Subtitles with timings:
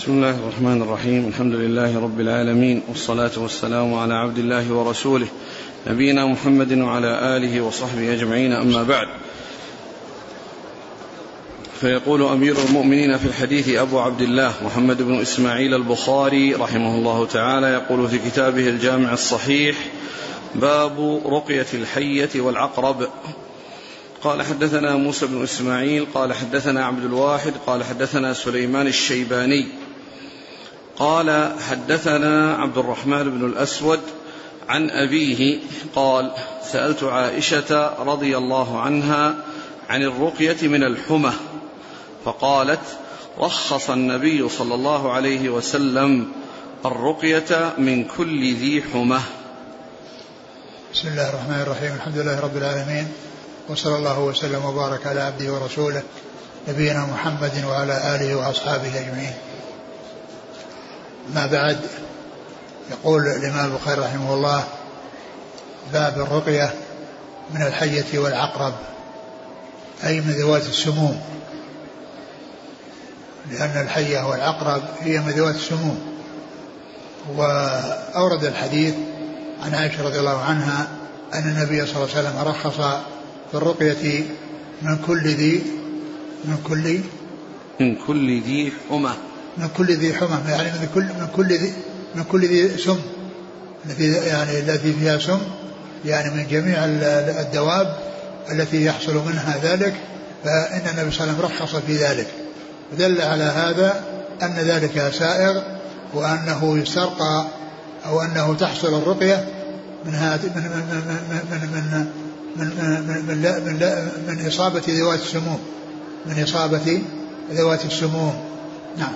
[0.00, 1.28] بسم الله الرحمن الرحيم.
[1.28, 5.26] الحمد لله رب العالمين والصلاة والسلام على عبد الله ورسوله
[5.86, 8.52] نبينا محمد وعلى آله وصحبه أجمعين.
[8.52, 9.08] أما بعد
[11.80, 17.66] فيقول أمير المؤمنين في الحديث أبو عبد الله محمد بن إسماعيل البخاري رحمه الله تعالى
[17.66, 19.76] يقول في كتابه الجامع الصحيح
[20.54, 23.08] باب رقية الحية والعقرب.
[24.22, 29.89] قال حدثنا موسى بن إسماعيل قال حدثنا عبد الواحد قال حدثنا سليمان الشيباني.
[30.98, 34.00] قال حدثنا عبد الرحمن بن الأسود
[34.68, 35.58] عن أبيه
[35.94, 36.32] قال
[36.72, 39.34] سألت عائشة رضي الله عنها
[39.88, 41.32] عن الرقية من الحمى
[42.24, 42.80] فقالت
[43.38, 46.32] رخص النبي صلى الله عليه وسلم
[46.84, 49.20] الرقية من كل ذي حمى.
[50.94, 51.94] بسم الله الرحمن الرحيم.
[51.94, 53.08] الحمد لله رب العالمين.
[53.68, 56.02] وصلى الله وسلم وبارك على عبده ورسوله
[56.68, 59.34] نبينا محمد وعلى آله وأصحابه أجمعين.
[61.34, 61.78] ما بعد
[62.90, 64.64] يقول الإمام البخاري رحمه الله
[65.92, 66.74] باب الرقية
[67.54, 68.74] من الحية والعقرب
[70.04, 71.20] أي من ذوات السموم.
[73.50, 76.00] لأن الحية والعقرب هي من ذوات السموم.
[77.36, 78.94] وأورد الحديث
[79.62, 80.88] عن عائشة رضي الله عنها
[81.34, 82.76] أن النبي صلى الله عليه وسلم رخص
[83.50, 84.24] في الرقية
[84.82, 85.62] من كل ذي
[86.44, 87.00] من كل
[87.80, 89.12] من كل ذي حمى
[89.58, 91.72] من كل ذي حمى يعني من كل من كل ذي
[92.14, 93.00] من كل ذي سم
[93.86, 95.40] الذي يعني التي فيها سم
[96.04, 96.84] يعني من جميع
[97.40, 97.96] الدواب
[98.50, 99.94] التي يحصل منها ذلك
[100.44, 102.26] فإن النبي صلى الله عليه وسلم رخص في ذلك
[102.92, 104.04] ودل على هذا
[104.42, 105.62] أن ذلك سائغ
[106.14, 107.46] وأنه يسترقى
[108.06, 109.44] أو أنه تحصل الرقية
[110.04, 110.18] من من
[110.54, 110.70] من
[111.50, 112.06] من
[112.56, 112.66] من, من,
[113.06, 115.58] من من من من, من إصابة ذوات السموم
[116.26, 117.02] من إصابة
[117.52, 118.34] ذوات السموم
[118.98, 119.12] نعم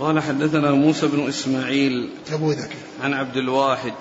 [0.00, 3.92] قال حدثنا موسى بن إسماعيل أبو ذكر عن عبد الواحد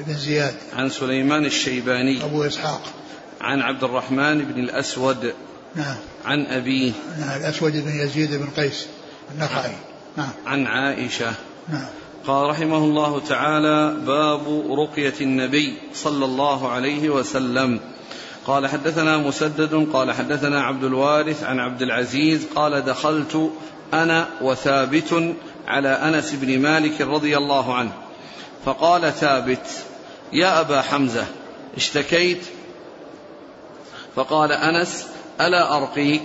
[0.00, 0.54] بن زياد.
[0.72, 2.82] عن سليمان الشيباني أبو إسحاق.
[3.40, 5.34] عن عبد الرحمن بن الأسود
[5.74, 5.96] نعم.
[6.24, 8.86] عن أبيه نعم الأسود بن يزيد بن قيس
[9.34, 9.72] النخعي.
[10.16, 10.30] نعم.
[10.46, 11.32] عن عائشة.
[11.68, 11.86] نعم.
[12.26, 17.80] قال رحمه الله تعالى باب رقية النبي صلى الله عليه وسلم.
[18.46, 23.50] قال حدثنا مسدد قال حدثنا عبد الوارث عن عبد العزيز قال دخلت
[23.94, 25.34] أنا وثابت
[25.66, 27.92] على أنس بن مالك رضي الله عنه.
[28.64, 29.66] فقال ثابت
[30.32, 31.26] يا أبا حمزة
[31.76, 32.44] اشتكيت.
[34.16, 35.06] فقال أنس
[35.40, 36.22] ألا أرقيك؟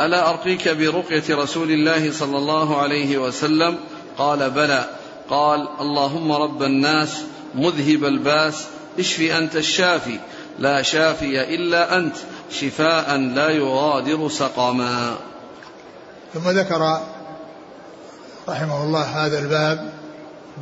[0.00, 3.78] ألا أرقيك برقية رسول الله صلى الله عليه وسلم؟
[4.18, 4.84] قال بلى.
[5.30, 7.22] قال اللهم رب الناس
[7.54, 8.66] مذهب الباس
[8.98, 10.18] اشفي أنت الشافي
[10.58, 12.16] لا شافي إلا أنت
[12.50, 15.16] شفاء لا يغادر سقما
[16.34, 17.00] ثم ذكر
[18.48, 19.92] رحمه الله هذا الباب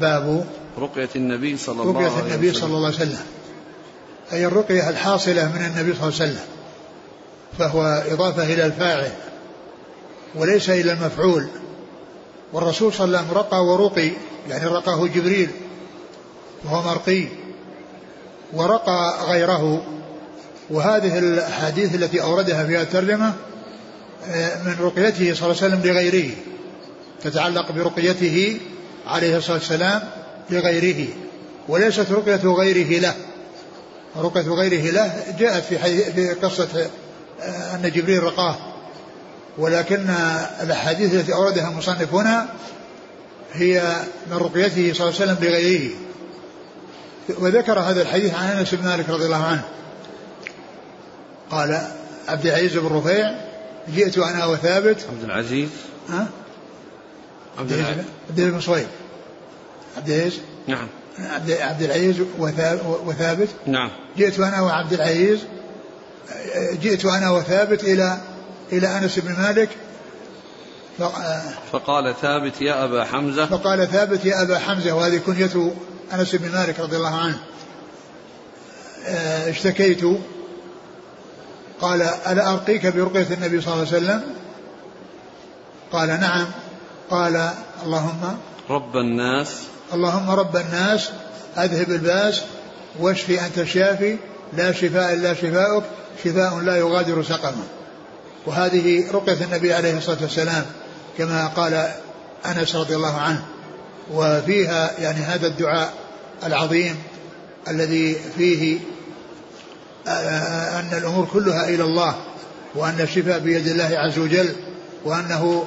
[0.00, 0.47] باب
[0.78, 2.19] رقية النبي صلى الله عليه وسلم.
[2.19, 3.27] رقية النبي صلى الله عليه وسلم.
[4.32, 6.44] أي الرقية الحاصلة من النبي صلى الله عليه وسلم
[7.59, 9.10] فهو إضافة إلى الفاعل
[10.34, 11.47] وليس إلى المفعول.
[12.53, 14.10] والرسول صلى الله عليه وسلم رقى ورقي
[14.48, 15.50] يعني رقاه جبريل
[16.65, 17.27] وهو مرقي
[18.53, 19.83] ورقى غيره.
[20.71, 23.34] وهذه الأحاديث التي أوردها في الترجمة
[24.64, 26.31] من رقيته صلى الله عليه وسلم لغيره
[27.22, 28.60] تتعلق برقيته
[29.06, 30.03] عليه الصلاة والسلام
[30.50, 31.09] لغيره
[31.69, 33.15] وليست رقية غيره له.
[34.16, 35.78] رقية غيره له جاءت في,
[36.12, 36.91] في قصة
[37.41, 38.56] آه، أن جبريل رقاه.
[39.59, 40.10] ولكن
[40.62, 42.48] الأحاديث التي أوردها المصنف هنا
[43.53, 43.97] هي
[44.31, 45.91] من رقيته صلى الله عليه وسلم لغيره.
[47.28, 49.62] وذكر هذا الحديث عن أنس بن مالك رضي الله عنه.
[51.50, 51.88] قال
[52.28, 53.46] عبد العزيز بن رفيع
[53.94, 55.06] جئت أنا وثابت.
[55.10, 55.69] عبد العزيز.
[56.08, 56.28] ها؟
[57.58, 58.04] عبد العزيز.
[58.30, 58.86] عبد بن صهيب.
[59.97, 60.88] عبد العزيز نعم.
[61.19, 62.16] عبد عبد العزيز
[63.06, 63.48] وثابت.
[63.66, 63.91] نعم.
[64.16, 65.38] جئت أنا وعبد العزيز.
[66.82, 68.19] جئت أنا وثابت إلى
[68.72, 69.69] إلى أنس بن مالك.
[71.72, 73.47] فقال ثابت يا أبا حمزة.
[73.47, 75.72] فقال ثابت يا أبا حمزة وهذه كنية
[76.15, 77.39] أنس بن مالك رضي الله عنه.
[79.06, 80.00] آه، اشتكيت
[81.81, 84.23] قال ألا أرقيك برقية النبي صلى الله عليه وسلم؟
[85.93, 86.47] قال نعم.
[87.11, 87.51] قال
[87.84, 88.39] اللهم
[88.71, 89.49] رب الناس.
[89.93, 91.11] اللهم رب الناس
[91.59, 92.43] أذهب الباس
[93.01, 94.17] واشفي أنت الشافي
[94.53, 95.84] لا شفاء إلا شفاؤك
[96.25, 97.65] شفاء لا يغادر سقما.
[98.47, 100.67] وهذه رقية النبي عليه الصلاة والسلام
[101.19, 101.89] كما قال
[102.47, 103.45] أنس رضي الله عنه.
[104.13, 105.93] وفيها يعني هذا الدعاء
[106.47, 106.97] العظيم
[107.69, 108.78] الذي فيه
[110.06, 112.14] أن الأمور كلها إلى الله
[112.74, 114.53] وأن الشفاء بيد الله عز وجل
[115.04, 115.64] وأنه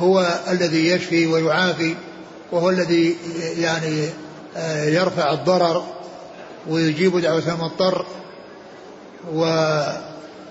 [0.00, 1.94] هو الذي يشفي ويعافي
[2.52, 3.16] وهو الذي
[3.56, 4.08] يعني
[4.56, 5.84] آه، يرفع الضرر
[6.68, 8.06] ويجيب دعوة المضطر
[9.34, 9.40] و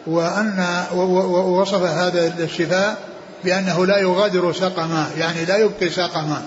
[0.08, 2.98] وأن ووصف هذا الشفاء
[3.44, 6.42] بأنه لا يغادر سقما يعني لا يبقي سقما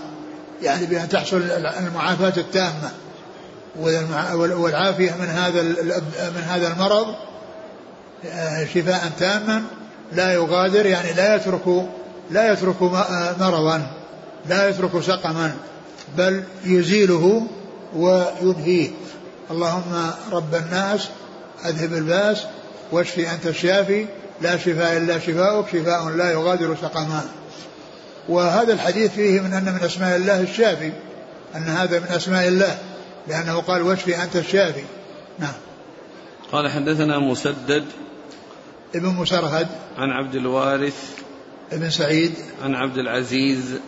[0.62, 1.42] يعني بأن تحصل
[1.78, 2.90] المعافاة التامة.
[3.78, 5.62] والعافية من هذا
[6.30, 7.14] من هذا المرض
[8.26, 9.62] آه، شفاء تاما
[10.12, 11.88] لا يغادر يعني لا يترك
[12.30, 12.82] لا يترك
[13.40, 13.86] مرضا
[14.48, 15.54] لا يترك سقما
[16.16, 17.46] بل يزيله
[17.96, 18.90] وينهيه
[19.50, 21.08] اللهم رب الناس
[21.64, 22.44] أذهب الباس
[22.92, 24.06] واشفي أنت الشافي
[24.40, 27.24] لا شفاء إلا شفاؤك شفاء لا يغادر سقما.
[28.28, 30.92] وهذا الحديث فيه من أن من أسماء الله الشافي
[31.56, 32.78] أن هذا من أسماء الله.
[33.28, 34.84] لأنه قال واشفي أنت الشافي.
[35.38, 35.54] نعم.
[36.52, 37.84] قال حدثنا مسدد
[38.94, 39.68] ابن مسرهد.
[39.98, 41.14] عن عبد الوارث
[41.72, 42.34] ابن سعيد.
[42.64, 43.78] عن عبد العزيز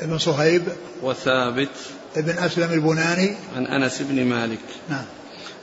[0.00, 0.62] ابن صهيب.
[1.02, 1.68] وثابت
[2.16, 3.34] ابن أسلم البناني.
[3.56, 4.58] عن أنس بن مالك.
[4.88, 5.04] نعم.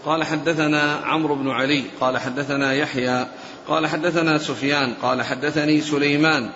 [0.06, 1.84] قال حدثنا عمرو بن علي.
[2.02, 3.28] قال حدثنا يحيى.
[3.68, 4.94] قال حدثنا سفيان.
[4.94, 6.50] قال حدثني سليمان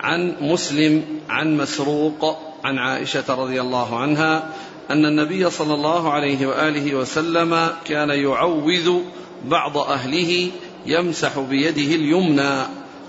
[0.00, 4.48] عن مسلم عن مسروق عن عائشة رضي الله عنها
[4.90, 9.00] أن النبي صلى الله عليه وآله وسلم كان يعوذ
[9.44, 10.50] بعض أهله
[10.86, 12.62] يمسح بيده اليمنى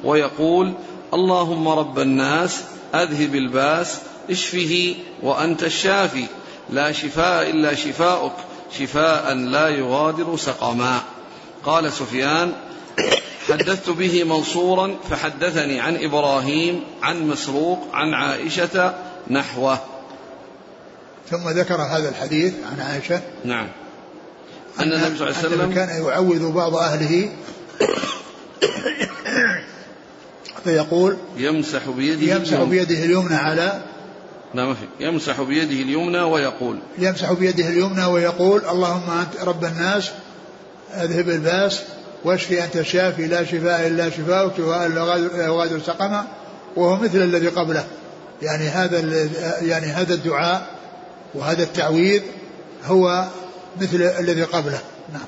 [0.03, 0.73] ويقول
[1.13, 2.63] اللهم رب الناس
[2.95, 3.99] أذهب الباس
[4.29, 6.25] اشفه وأنت الشافي
[6.69, 8.33] لا شفاء إلا شفاؤك
[8.79, 11.01] شفاء لا يغادر سقما.
[11.65, 12.53] قال سفيان
[13.49, 18.95] حدثت به منصورا فحدثني عن إبراهيم عن مسروق عن عائشة
[19.29, 19.79] نحوه.
[21.29, 23.21] ثم ذكر هذا الحديث عن عائشة.
[23.45, 23.67] نعم.
[24.79, 27.29] أن النبي صلى الله عليه وسلم كان يعوذ بعض أهله
[30.63, 33.81] فيقول يمسح بيده يمسح بيده اليمنى على
[34.53, 36.79] لا ما في يمسح بيده اليمنى ويقول.
[36.97, 40.11] يمسح بيده اليمنى ويقول اللهم أنت رب الناس
[40.93, 41.83] اذهب الباس
[42.23, 46.27] واشفي أنت الشافي لا شفاء إلا شفاءك شفاء لا يغادر سقما
[46.75, 47.85] وهو مثل الذي قبله.
[48.41, 48.99] يعني هذا
[49.61, 50.72] يعني هذا الدعاء
[51.35, 52.21] وهذا التعويذ
[52.85, 53.27] هو
[53.81, 54.79] مثل الذي قبله.
[55.13, 55.25] نعم.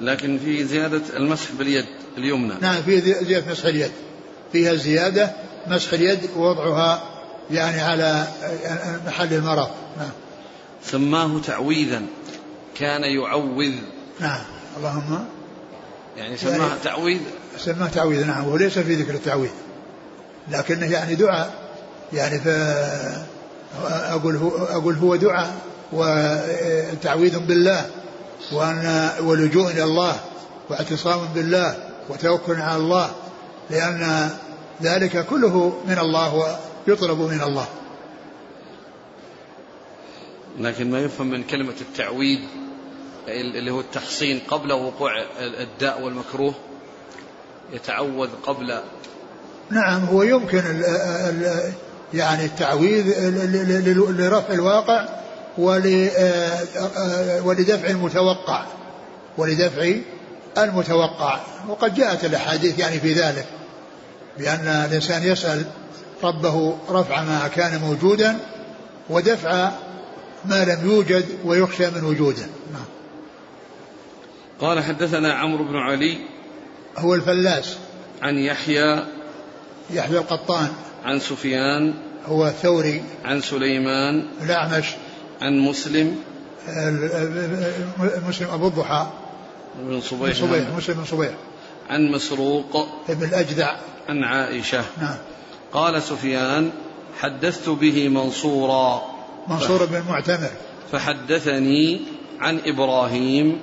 [0.00, 1.86] لكن في زيادة المسح باليد
[2.18, 2.54] اليمنى.
[2.60, 3.92] نعم في زيادة مسح اليد.
[4.52, 5.32] فيها زيادة
[5.66, 7.02] مسح اليد ووضعها
[7.50, 8.26] يعني على
[9.06, 9.70] محل المرض.
[9.98, 10.10] نعم.
[10.84, 12.02] سماه تعويذا.
[12.78, 13.74] كان يعوذ.
[14.20, 14.40] نعم.
[14.76, 15.24] اللهم.
[16.16, 17.20] يعني سماه يعني تعويذ.
[17.58, 18.48] سماه تعويذ نعم.
[18.48, 19.50] وليس في ذكر التعويذ.
[20.50, 21.54] لكنه يعني دعاء.
[22.12, 22.48] يعني ف
[23.82, 25.56] أقول هو أقول هو دعاء
[25.92, 27.90] وتعويذ بالله
[28.52, 30.20] وأن ولجوء إلى الله
[30.70, 31.76] واعتصام بالله
[32.08, 33.10] وتوكل على الله
[33.70, 34.30] لأن
[34.82, 36.56] ذلك كله من الله
[36.86, 37.66] ويطلب من الله.
[40.58, 42.38] لكن ما يفهم من كلمة التعويذ
[43.28, 46.54] اللي هو التحصين قبل وقوع الداء والمكروه
[47.72, 48.80] يتعوذ قبل.
[49.70, 51.72] نعم هو يمكن ال ال
[52.14, 53.30] يعني التعويذ
[54.10, 55.08] لرفع الواقع
[57.44, 58.64] ولدفع المتوقع
[59.38, 59.94] ولدفع
[60.58, 61.40] المتوقع.
[61.68, 63.46] وقد جاءت الأحاديث يعني في ذلك
[64.38, 65.64] بأن الإنسان يسأل
[66.22, 68.36] ربه رفع ما كان موجودا
[69.10, 69.70] ودفع
[70.44, 72.46] ما لم يوجد ويخشى من وجوده.
[72.72, 72.84] نعم.
[74.60, 76.18] قال حدثنا عمرو بن علي
[76.98, 77.76] هو الفلاس.
[78.22, 79.04] عن يحيى
[79.90, 80.68] يحيى القطان.
[81.04, 81.94] عن سفيان.
[82.26, 84.26] هو الثوري عن سليمان.
[84.42, 84.86] الأعمش.
[85.42, 86.16] عن مسلم.
[88.28, 89.06] مسلم أبو الضحى.
[89.78, 91.30] بن صبيح صبيح مسلم بن صبيح.
[91.90, 92.88] عن مسروق.
[93.08, 93.76] ابن الأجدع.
[94.08, 94.84] عن عائشة.
[95.00, 95.16] نعم.
[95.72, 96.70] قال سفيان
[97.20, 99.02] حدثت به منصورا.
[99.48, 100.50] منصور بن المعتمر.
[100.92, 102.00] فحدثني
[102.40, 103.60] عن إبراهيم.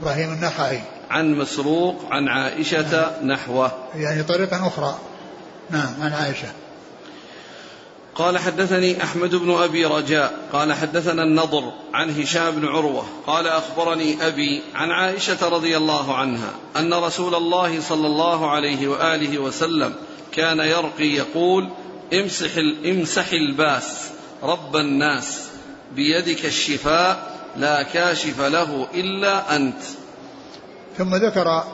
[0.00, 0.80] إبراهيم النخعي.
[1.10, 3.28] عن مسروق عن عائشة نعم.
[3.28, 3.72] نحوه.
[3.94, 4.98] يعني طريقا أخرى.
[5.70, 6.48] نعم عن عائشة.
[8.18, 14.26] قال حدثني أحمد بن أبي رجاء قال حدثنا النضر عن هشام بن عروة قال أخبرني
[14.26, 19.94] أبي عن عائشة رضي الله عنها أن رسول الله صلى الله عليه وآله وسلم
[20.32, 21.68] كان يرقي يقول
[22.12, 22.50] امسح
[22.84, 24.08] امسح الباس
[24.42, 25.48] رب الناس
[25.94, 29.82] بيدك الشفاء لا كاشف له إلا أنت.
[30.98, 31.64] ثم ذكر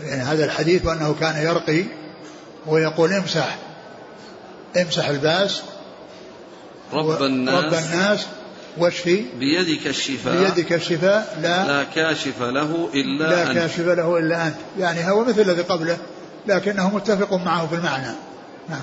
[0.00, 1.84] يعني هذا الحديث وانه كان يرقي
[2.66, 3.58] ويقول امسح
[4.76, 5.62] امسح الباس
[6.92, 8.26] رب الناس رب الناس
[8.78, 10.54] واشفي بيدك الشفاء.
[10.54, 11.66] بيدك الشفاء لا.
[11.66, 13.58] لا كاشف له إلا لا أنت.
[13.58, 14.56] كاشف له إلا أنت.
[14.78, 15.98] يعني هو مثل الذي قبله
[16.46, 18.14] لكنه متفق معه في المعنى.
[18.68, 18.82] نعم.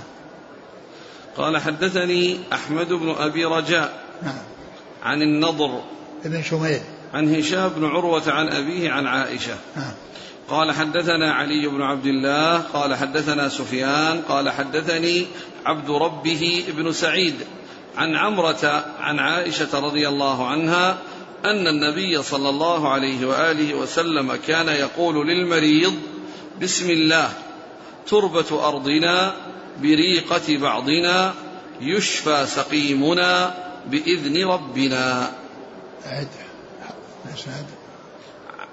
[1.37, 3.93] قال حدثني أحمد بن أبي رجاء
[4.23, 4.41] نعم.
[5.03, 5.81] عن النضر
[6.25, 6.81] ابن شميل.
[7.13, 9.55] عن هشام بن عروة عن أبيه عن عائشة.
[9.75, 9.93] نعم.
[10.49, 15.25] قال حدثنا علي بن عبد الله قال حدثنا سفيان قال حدثني
[15.65, 17.35] عبد ربه ابن سعيد
[17.97, 20.97] عن عمرة عن عائشة رضي الله عنها
[21.45, 25.93] أن النبي صلى الله عليه وآله وسلم كان يقول للمريض
[26.61, 27.29] بسم الله
[28.07, 29.33] تربة أرضنا
[29.81, 31.33] بريقة بعضنا
[31.81, 33.53] يشفى سقيمنا
[33.85, 35.31] بإذن ربنا.
[36.05, 36.27] أعد.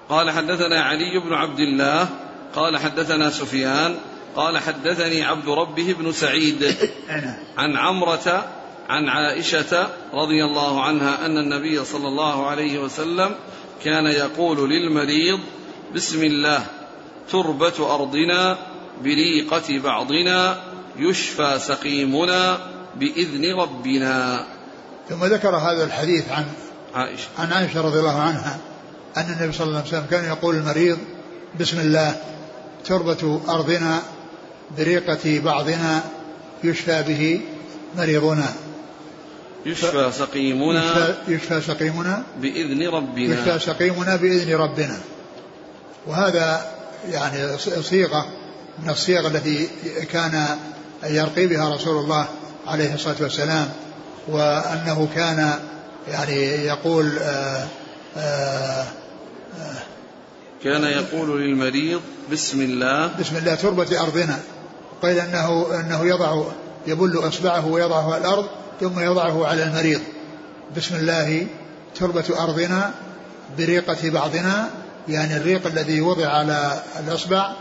[0.08, 2.08] قال حدثنا علي بن عبد الله
[2.54, 3.96] قال حدثنا سفيان
[4.36, 6.74] قال حدثني عبد ربه بن سعيد.
[7.58, 8.46] عن عمرة
[8.88, 13.34] عن عائشة رضي الله عنها أن النبي صلى الله عليه وسلم
[13.84, 15.40] كان يقول للمريض
[15.94, 16.66] بسم الله
[17.30, 18.58] تربة أرضنا
[19.02, 20.60] بريقة بعضنا
[20.98, 22.58] يشفى سقيمنا
[22.96, 24.46] بإذن ربنا.
[25.08, 26.44] ثم ذكر هذا الحديث عن
[26.94, 27.28] عائشة.
[27.38, 28.58] عن عائشة رضي الله عنها.
[29.16, 30.98] أن النبي صلى الله عليه وسلم كان يقول المريض
[31.60, 32.16] بسم الله
[32.84, 34.02] تربة أرضنا
[34.78, 36.02] بريقة بعضنا
[36.64, 37.40] يشفى به
[37.96, 38.52] مريضنا.
[39.66, 42.22] يشفى سقيمنا يشفى, يشفى سقيمنا.
[42.40, 43.34] بإذن ربنا.
[43.34, 45.00] يشفى سقيمنا بإذن ربنا.
[46.06, 46.74] وهذا
[47.10, 48.26] يعني صيغة
[48.82, 49.68] من الصيغ التي
[50.12, 50.46] كان
[51.04, 52.26] يرقي بها رسول الله
[52.66, 53.68] عليه الصلاة والسلام
[54.28, 55.58] وأنه كان
[56.08, 57.66] يعني يقول آآ آه،
[58.16, 58.86] آآ آه،
[60.64, 62.00] كان يقول للمريض
[62.32, 63.10] بسم الله.
[63.20, 64.40] بسم الله تربة أرضنا.
[65.02, 66.44] قيل أنه أنه يضع
[66.86, 68.46] يبل إصبعه ويضعه على الأرض
[68.80, 70.00] ثم يضعه على المريض.
[70.76, 71.46] بسم الله
[71.94, 72.94] تربة أرضنا
[73.58, 74.70] بريقة بعضنا
[75.08, 77.52] يعني الريق الذي وضع على الأصبع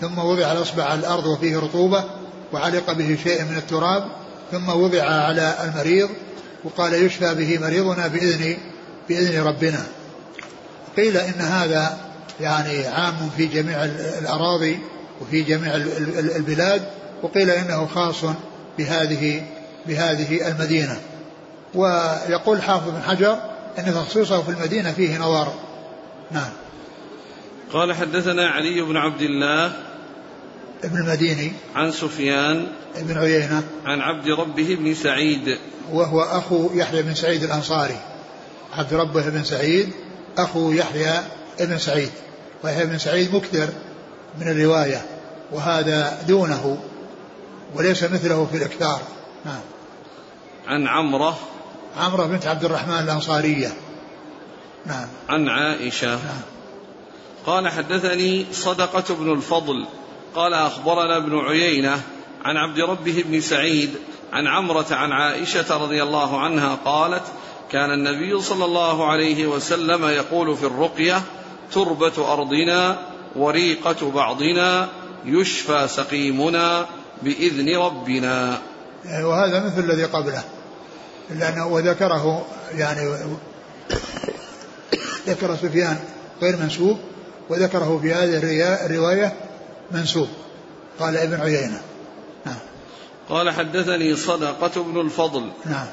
[0.00, 2.04] ثم وضع الأصبع على الأرض وفيه رطوبة
[2.52, 4.04] وعلق به شيء من التراب
[4.52, 6.10] ثم وضع على المريض
[6.64, 8.56] وقال يشفى به مريضنا بإذن
[9.08, 9.86] بإذن ربنا.
[10.96, 11.98] قيل إن هذا
[12.40, 13.84] يعني عام في جميع
[14.18, 14.78] الأراضي
[15.20, 15.74] وفي جميع
[16.36, 16.82] البلاد
[17.22, 18.24] وقيل إنه خاص
[18.78, 19.42] بهذه
[19.86, 21.00] بهذه المدينة.
[21.74, 23.38] ويقول حافظ بن حجر
[23.78, 25.52] أن تخصيصه في المدينة فيه نظر.
[26.30, 26.50] نعم.
[27.72, 29.72] قال حدثنا علي بن عبد الله
[30.84, 31.52] ابن المديني.
[31.74, 32.66] عن سفيان
[32.98, 33.62] بن عيينة.
[33.86, 35.58] عن عبد ربه بن سعيد.
[35.92, 37.96] وهو أخو يحيى بن سعيد الأنصاري.
[38.72, 39.92] عبد ربه بن سعيد.
[40.38, 41.20] أخو يحيى
[41.60, 42.10] بن سعيد
[42.64, 43.68] ويحيى بن سعيد مكثر
[44.40, 45.06] من الرواية
[45.52, 46.78] وهذا دونه
[47.74, 49.00] وليس مثله في الإكثار.
[49.44, 49.60] نعم.
[50.66, 51.38] عن عمرة.
[51.96, 53.68] عمرة بنت عبد الرحمن الأنصارية.
[54.86, 55.08] نعم.
[55.28, 56.08] عن عائشة.
[56.08, 56.42] نعم.
[57.46, 59.86] قال حدثني صدقة بن الفضل.
[60.34, 62.00] قال أخبرنا ابن عيينة
[62.44, 63.90] عن عبد ربه بن سعيد
[64.32, 67.22] عن عمرة عن عائشة رضي الله عنها قالت
[67.72, 71.22] كان النبي صلى الله عليه وسلم يقول في الرقية
[71.72, 72.98] تربة أرضنا
[73.36, 74.88] وريقة بعضنا
[75.24, 76.86] يشفى سقيمنا
[77.22, 78.58] بإذن ربنا.
[79.04, 80.44] وهذا مثل الذي قبله
[81.30, 83.00] لأنه وذكره يعني
[85.26, 85.98] ذكر سفيان
[86.42, 86.98] غير منسوب
[87.48, 88.38] وذكره في هذه
[88.86, 89.32] الرواية
[89.90, 90.28] منسوب.
[91.00, 91.80] قال ابن عيينة.
[92.46, 92.56] نعم.
[93.28, 95.50] قال حدثني صدقة بن الفضل.
[95.64, 95.86] نعم.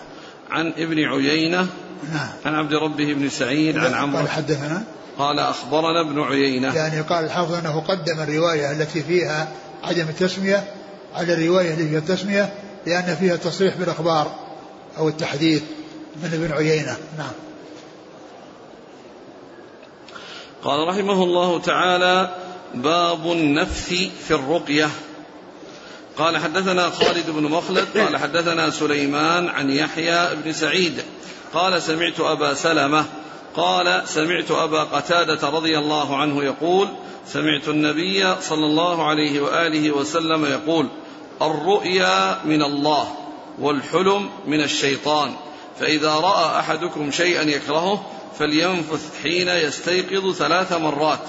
[0.54, 1.68] عن ابن عيينة
[2.14, 2.30] نعم.
[2.46, 4.18] عن عبد ربه بن سعيد عن عمرو.
[4.18, 4.84] قال حدثنا؟
[5.18, 6.76] قال أخبرنا ابن عيينة.
[6.76, 9.48] يعني قال الحافظ أنه قدم الرواية التي فيها
[9.84, 10.64] عدم التسمية
[11.16, 12.54] على الرواية التي فيها التسمية
[12.86, 14.36] لأن فيها تصريح بالأخبار
[14.98, 15.64] أو التحديث
[16.24, 16.98] من ابن عيينة.
[17.18, 17.32] نعم.
[20.64, 22.36] قال رحمه الله تعالى
[22.74, 23.94] باب النفث
[24.28, 24.90] في الرقية.
[26.18, 31.04] قال حدثنا خالد بن مخلد قال حدثنا سليمان عن يحيى بن سعيد
[31.54, 33.06] قال سمعت أبا سلمة
[33.56, 36.88] قال سمعت أبا قتادة رضي الله عنه يقول
[37.28, 40.88] سمعت النبي صلى الله عليه وآله وسلم يقول
[41.42, 43.08] الرؤيا من الله
[43.60, 45.32] والحلم من الشيطان
[45.80, 48.06] فإذا رأى أحدكم شيئا يكرهه
[48.40, 51.20] فلينفث حين يستيقظ ثلاث مرات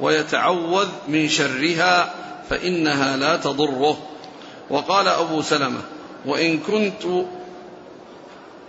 [0.00, 2.14] ويتعوذ من شرها
[2.50, 4.11] فإنها لا تضره.
[4.70, 5.80] وقال أبو سلمة
[6.26, 7.26] وإن كنت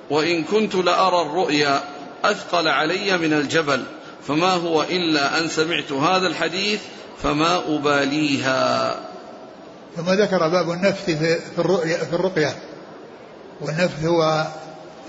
[0.10, 1.82] وإن كنت لأرى الرؤيا
[2.24, 3.84] أثقل علي من الجبل
[4.28, 6.82] فما هو إلا أن سمعت هذا الحديث
[7.24, 8.96] فما أباليها.
[9.98, 12.56] ثم ذكر باب النفث في الرؤيا في الرقية.
[13.62, 14.48] والنفث هو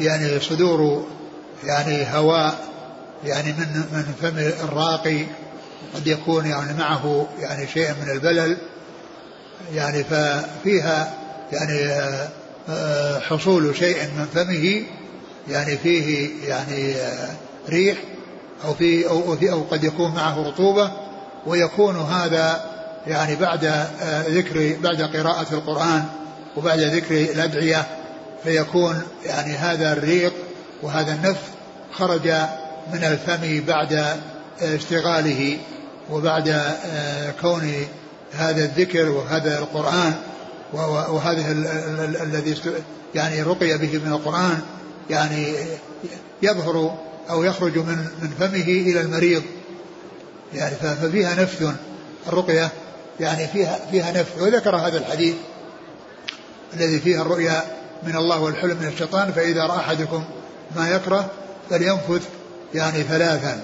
[0.01, 1.07] يعني صدور
[1.65, 2.65] يعني هواء
[3.25, 4.39] يعني من من فم
[4.69, 5.27] الراقي
[5.95, 8.57] قد يكون يعني معه يعني شيء من البلل.
[9.75, 11.15] يعني ففيها
[11.53, 11.93] يعني
[12.69, 14.83] آه، حصول شيء من فمه
[15.49, 17.31] يعني فيه يعني آه،
[17.69, 17.99] ريح
[18.65, 20.93] أو فيه أو, أو قد يكون معه رطوبة
[21.47, 22.65] ويكون هذا
[23.07, 26.05] يعني بعد آه، ذكر بعد قراءة القرآن
[26.57, 27.87] وبعد ذكر الأدعية
[28.45, 30.33] فيكون يعني هذا الريق
[30.83, 31.49] وهذا النفث
[31.93, 32.29] خرج
[32.93, 34.07] من الفم بعد
[34.63, 35.59] اشتغاله
[36.11, 36.63] وبعد
[37.41, 37.73] كون
[38.37, 40.15] هذا الذكر وهذا القرآن
[41.09, 41.53] وهذا
[42.23, 42.57] الذي
[43.15, 44.61] يعني رقي به من القرآن
[45.11, 45.55] يعني
[46.43, 46.99] يظهر
[47.31, 49.43] أو يخرج من من فمه إلى المريض.
[50.55, 51.75] يعني ففيها نفث
[52.29, 52.71] الرقية
[53.21, 54.43] يعني فيها فيها نفث.
[54.43, 55.35] وذكر هذا الحديث
[56.75, 57.65] الذي فيه الرؤيا
[58.03, 60.25] من الله والحلم من الشيطان فإذا رأى أحدكم
[60.77, 61.31] ما يكره
[61.71, 62.23] فلينفث
[62.75, 63.63] يعني ثلاثا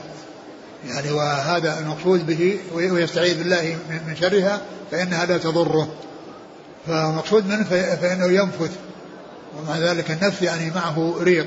[0.88, 4.60] يعني وهذا المقصود به ويستعيذ بالله من شرها
[4.90, 5.88] فإنها لا تضره.
[6.86, 7.64] فمقصود منه
[7.96, 8.70] فإنه ينفث.
[9.58, 11.46] ومع ذلك النفث يعني معه ريق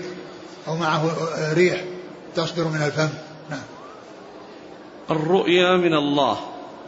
[0.68, 1.12] أو معه
[1.54, 1.84] ريح
[2.36, 3.10] تصدر من الفم.
[3.50, 3.64] نعم.
[5.12, 6.38] الرؤيا من الله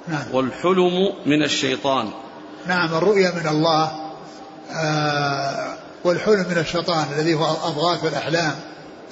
[0.07, 0.23] نعم.
[0.33, 2.09] والحلم من الشيطان.
[2.67, 3.91] نعم الرؤيا من الله
[4.71, 8.55] آه والحلم من الشيطان الذي هو أضغاث الأحلام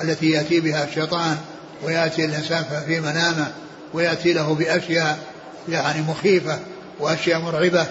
[0.02, 1.38] التي يأتي بها الشيطان.
[1.86, 3.52] ويأتي الإنسان في منامة
[3.94, 5.20] ويأتي له بأشياء
[5.70, 6.60] يعني مخيفة
[7.00, 7.86] وأشياء مرعبة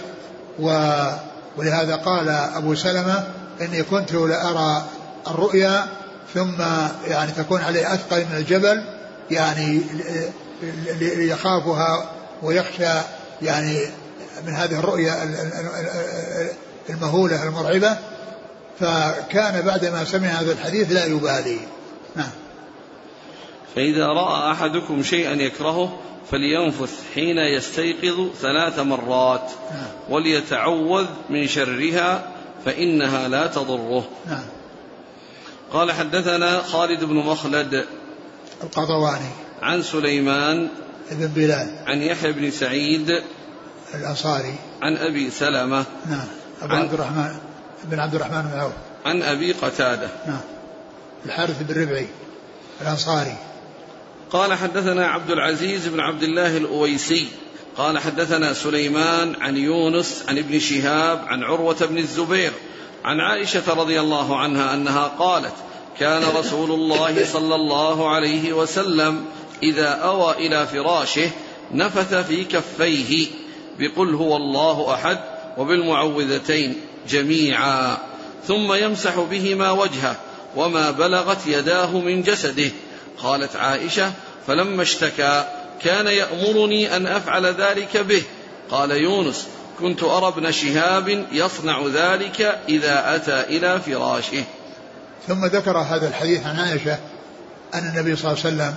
[0.59, 0.97] و
[1.57, 3.25] ولهذا قال أبو سلمة
[3.61, 4.85] إني كنت لأرى
[5.27, 5.87] الرؤيا
[6.35, 6.63] ثم
[7.07, 8.85] يعني تكون عليه أثقل من الجبل
[9.31, 9.83] يعني
[11.03, 12.11] يخافها
[12.43, 13.01] ويخشى
[13.43, 13.81] يعني
[14.47, 15.15] من هذه الرؤيا
[16.91, 17.97] المهولة المرعبة.
[18.81, 21.59] فكان بعدما سمع هذا الحديث لا يبالي.
[22.17, 22.31] نعم.
[23.77, 25.99] فإذا رأى أحدكم شيئا يكرهه
[26.31, 29.51] فلينفث حين يستيقظ ثلاث مرات.
[30.09, 32.33] وليتعوذ من شرها
[32.65, 34.05] فإنها لا تضره.
[35.73, 37.85] قال حدثنا خالد بن مخلد
[38.63, 39.31] القطواني
[39.63, 40.69] عن سليمان
[41.11, 43.23] بن بلال عن يحيى بن سعيد
[43.95, 44.55] الأنصاري.
[44.83, 46.27] عن أبي سلمة نعم.
[46.63, 47.37] أبو عبد الرحمن
[47.85, 48.73] بن عبد الرحمن بن عوف.
[49.07, 50.09] عن أبي قتادة.
[50.27, 50.41] نعم.
[51.27, 52.07] الحارث بن ربعي
[52.81, 53.37] الأنصاري.
[54.33, 57.27] قال حدثنا عبد العزيز بن عبد الله الأويسي.
[57.77, 62.53] قال حدثنا سليمان عن يونس عن ابن شهاب عن عروة بن الزبير
[63.05, 65.53] عن عائشة رضي الله عنها أنها قالت
[65.99, 69.25] كان رسول الله صلى الله عليه وسلم
[69.63, 71.31] إذا أوى إلى فراشه
[71.75, 73.27] نفث في كفيه
[73.79, 75.19] بقل هو الله أحد
[75.59, 76.75] وبالمعوذتين
[77.09, 77.99] جميعا
[78.47, 80.17] ثم يمسح بهما وجهه
[80.57, 82.71] وما بلغت يداه من جسده.
[83.23, 84.13] قالت عائشة
[84.47, 85.45] فلما اشتكى
[85.85, 88.23] كان يأمرني أن أفعل ذلك به.
[88.71, 89.47] قال يونس
[89.81, 94.45] كنت أرى ابن شهاب يصنع ذلك إذا أتى إلى فراشه.
[95.29, 96.99] ثم ذكر هذا الحديث عن عائشة
[97.75, 98.75] أن النبي صلى الله عليه وسلم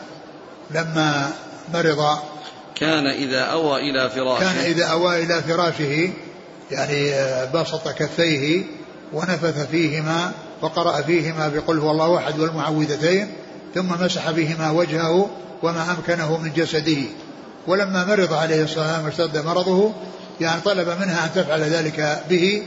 [0.71, 1.31] لما
[1.73, 2.17] مرض
[2.75, 4.39] كان إذا أوى إلى فراشه.
[4.39, 6.09] كان إذا أوى إلى فراشه
[6.71, 7.11] يعني
[7.53, 8.63] بسط كفيه
[9.13, 10.31] ونفث فيهما
[10.61, 13.33] وقرأ فيهما بقل هو الله أحد والمعوذتين
[13.75, 15.29] ثم مسح بهما وجهه
[15.63, 17.01] وما أمكنه من جسده.
[17.67, 19.93] ولما مرض عليه الصلاة والسلام واشتد مرضه
[20.41, 22.63] يعني طلب منها أن تفعل ذلك به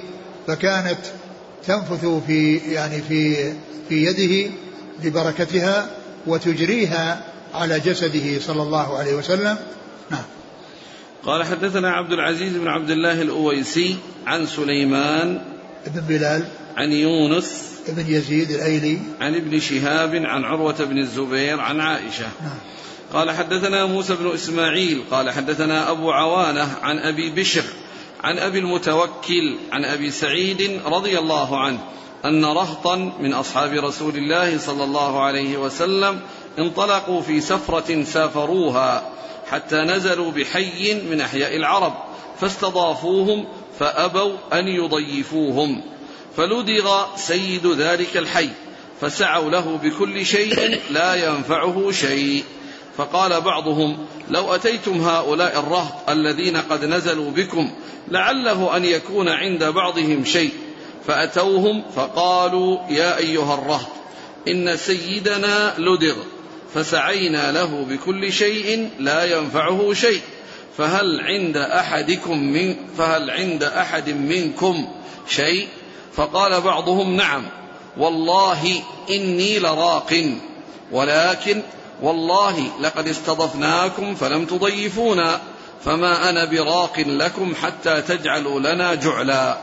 [0.47, 0.99] فكانت
[1.67, 3.53] تنفث في يعني في
[3.89, 4.51] في يده
[5.05, 5.91] لبركتها
[6.27, 7.21] وتجريها
[7.55, 9.57] على جسده صلى الله عليه وسلم.
[10.11, 10.25] نعم.
[11.25, 15.41] قال حدثنا عبد العزيز بن عبد الله الأويسي عن سليمان
[15.87, 16.45] بن بلال.
[16.79, 18.99] عن يونس بن يزيد الأيلي.
[19.21, 22.29] عن ابن شهاب عن عروة بن الزبير عن عائشة.
[22.43, 22.59] نعم.
[23.13, 27.65] قال حدثنا موسى بن إسماعيل قال حدثنا أبو عوانة عن أبي بشر
[28.25, 31.79] عن أبي المتوكل عن أبي سعيد رضي الله عنه
[32.25, 36.21] أن رهطا من أصحاب رسول الله صلى الله عليه وسلم
[36.59, 39.11] انطلقوا في سفرة سافروها
[39.51, 41.95] حتى نزلوا بحي من أحياء العرب
[42.41, 43.45] فاستضافوهم
[43.79, 45.83] فأبوا أن يضيفوهم.
[46.39, 48.49] فلدغ سيد ذلك الحي
[49.01, 52.45] فسعوا له بكل شيء لا ينفعه شيء.
[52.97, 57.71] فقال بعضهم لو أتيتم هؤلاء الرهط الذين قد نزلوا بكم
[58.09, 60.51] لعله أن يكون عند بعضهم شيء.
[61.07, 63.89] فأتوهم فقالوا يا أيها الرهط
[64.49, 66.17] إن سيدنا لدغ
[66.75, 70.21] فسعينا له بكل شيء لا ينفعه شيء.
[70.79, 74.89] فهل عند أحدكم من فهل عند أحد منكم
[75.29, 75.69] شيء؟
[76.19, 77.45] فقال بعضهم نعم
[77.99, 80.31] والله إني لراق
[80.93, 81.63] ولكن
[82.03, 85.41] والله لقد استضفناكم فلم تضيفونا
[85.85, 89.59] فما أنا براق لكم حتى تجعلوا لنا جعلا.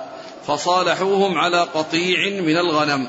[0.47, 3.07] فصالحوهم على قطيع من الغنم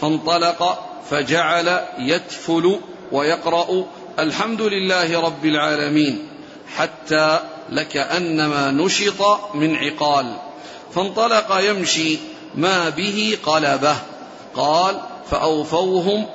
[0.00, 0.78] فانطلق
[1.10, 2.80] فجعل يتفل
[3.12, 3.84] ويقرأ
[4.18, 6.28] الحمد لله رب العالمين
[6.76, 10.36] حتى لكأنما نشط من عقال.
[10.94, 12.18] فانطلق يمشي
[12.56, 13.96] ما به قلبه.
[14.54, 16.26] قال فأوفوهم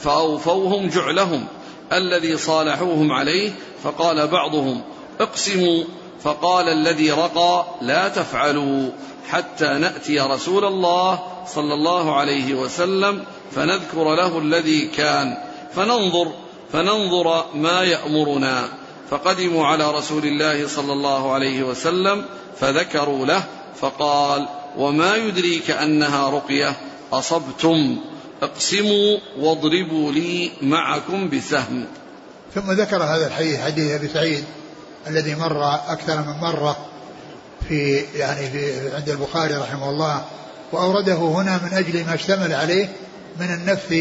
[0.00, 1.46] فأوفوهم جعلهم.
[1.92, 4.82] الذي صالحوهم عليه فقال بعضهم
[5.20, 5.84] اقسموا.
[6.22, 8.90] فقال الذي رقى لا تفعلوا.
[9.28, 11.18] حتى نأتي رسول الله
[11.54, 15.36] صلى الله عليه وسلم فنذكر له الذي كان.
[15.74, 16.32] فننظر
[16.72, 18.68] فننظر ما يأمرنا.
[19.10, 22.24] فقدموا على رسول الله صلى الله عليه وسلم
[22.60, 23.44] فذكروا له.
[23.80, 26.76] فقال وما يدريك أنها رقية.
[27.12, 27.98] أصبتم.
[28.42, 31.86] اقسموا واضربوا لي معكم بسهم.
[32.54, 34.44] ثم ذكر هذا الحديث حديث أبي سعيد
[35.06, 36.76] الذي مر أكثر من مرة
[37.68, 40.24] في يعني في عند البخاري رحمه الله
[40.72, 42.88] وأورده هنا من أجل ما اشتمل عليه
[43.40, 43.94] من النفث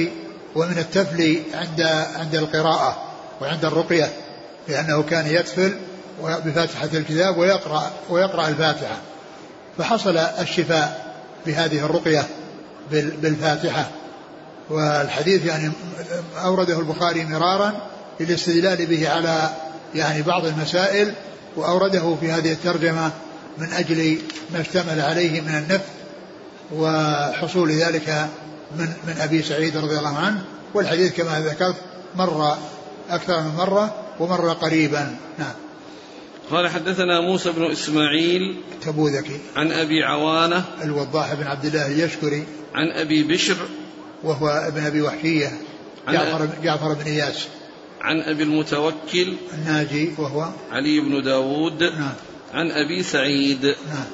[0.56, 1.82] ومن التفل عند
[2.16, 3.04] عند القراءة
[3.42, 4.10] وعند الرقية
[4.68, 5.76] لأنه كان يتفل
[6.22, 8.98] بفاتحه الكتاب ويقرأ ويقرأ الفاتحة.
[9.80, 11.16] فحصل الشفاء
[11.46, 12.28] بهذه الرقية
[12.92, 13.90] بالفاتحة.
[14.70, 15.72] والحديث يعني
[16.44, 17.74] أورده البخاري مرارا
[18.20, 19.50] للاستدلال به على
[19.96, 21.14] يعني بعض المسائل
[21.56, 23.12] وأورده في هذه الترجمة
[23.58, 24.18] من أجل
[24.54, 25.86] ما اشتمل عليه من النفس
[26.76, 28.28] وحصول ذلك
[28.78, 30.44] من من أبي سعيد رضي الله عنه.
[30.74, 31.76] والحديث كما ذكرت
[32.16, 32.58] مر
[33.10, 35.16] أكثر من مرة ومر قريبا.
[35.40, 35.54] نعم.
[36.52, 42.44] قال حدثنا موسى بن إسماعيل تبوذكي عن أبي عوانة الوضاح بن عبد الله اليشكري.
[42.76, 43.58] عن أبي بشر
[44.24, 45.62] وهو ابن أبي وحشية.
[46.10, 47.48] جعفر, جعفر بن إياس.
[48.02, 50.50] عن أبي المتوكل الناجي وهو.
[50.72, 52.14] علي بن داود نعم.
[52.54, 53.66] عن أبي سعيد.
[53.66, 54.06] نعم.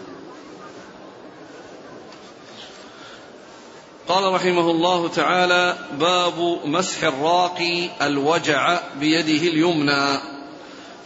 [4.08, 10.35] قال رحمه الله تعالى باب مسح الراقي الوجع بيده اليمنى.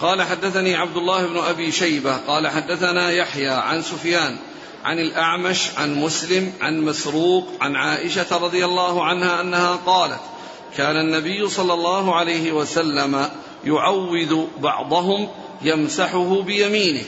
[0.01, 4.37] قال حدثني عبد الله بن أبي شيبة قال حدثنا يحيى عن سفيان
[4.83, 10.19] عن الأعمش عن مسلم عن مسروق عن عائشة رضي الله عنها أنها قالت
[10.77, 13.29] كان النبي صلى الله عليه وسلم
[13.65, 15.27] يعوذ بعضهم
[15.61, 17.03] يمسحه بيمينه.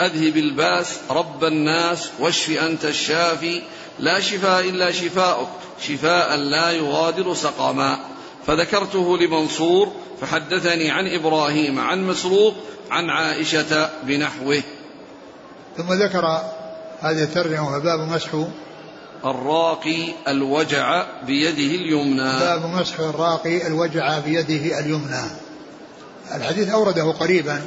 [0.00, 3.62] أذهب الباس رب الناس واشف أنت الشافي
[3.98, 5.48] لا شفاء إلا شفاؤك
[5.88, 7.98] شفاء لا يغادر سقما
[8.46, 12.54] فذكرته لمنصور فحدثني عن إبراهيم عن مسروق
[12.90, 14.62] عن عائشة بنحوه.
[15.76, 16.26] ثم ذكر
[17.00, 18.28] هذه الترجمة باب مسح
[19.24, 22.38] الراقي الوجع بيده اليمنى.
[22.38, 25.22] باب مسح الراقي الوجع بيده اليمنى.
[26.34, 27.62] الحديث أورده قريبا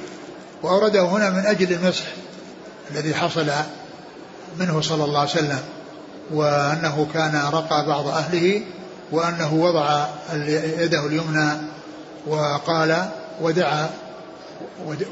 [0.64, 2.04] وأورده هنا من أجل المسح
[2.92, 3.48] الذي حصل
[4.60, 5.60] منه صلى الله عليه وسلم
[6.32, 8.62] وأنه كان رقى بعض أهله
[9.12, 10.06] وأنه وضع
[10.78, 11.52] يده اليمنى
[12.30, 13.10] وقال
[13.42, 13.89] ودعا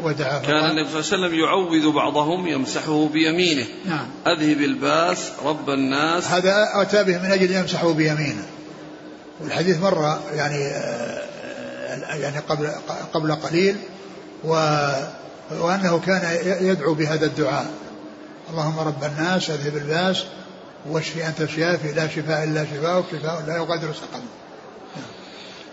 [0.04, 3.66] ودعا كان النبي صلى الله عليه وسلم يعوذ بعضهم يمسحه بيمينه.
[3.86, 4.08] نعم.
[4.28, 6.28] أذهب الباس رب الناس.
[6.28, 8.46] هذا أتى به من أجل يمسحه بيمينه.
[9.42, 10.60] والحديث مر يعني
[12.22, 12.72] يعني قبل
[13.14, 13.76] قبل قليل
[14.44, 14.54] و
[15.52, 16.22] وأنه كان
[16.62, 17.66] يدعو بهذا الدعاء.
[18.50, 20.24] اللهم رب الناس أذهب الباس
[20.90, 24.24] واشفي أنت الشافي لا شفاء إلا شفاءك شفاء لا يغادر سقما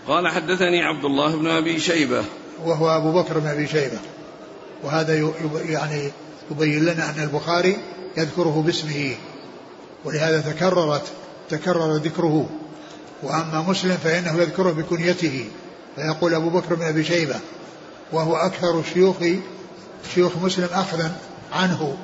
[0.08, 2.24] قال حدثني عبد الله بن أبي شيبة.
[2.64, 3.98] وهو أبو بكر بن أبي شيبة.
[4.82, 5.32] وهذا
[5.68, 6.10] يعني
[6.50, 7.76] يبين لنا أن البخاري
[8.16, 9.14] يذكره باسمه.
[10.04, 11.02] ولهذا تكررت
[11.50, 12.48] تكرر ذكره.
[13.22, 15.48] وأما مسلم فإنه يذكره بكنيته.
[15.96, 17.36] فيقول أبو بكر بن أبي شيبة
[18.12, 19.16] وهو أكثر شيوخ
[20.14, 21.16] شيوخ مسلم أخذا
[21.52, 21.96] عنه.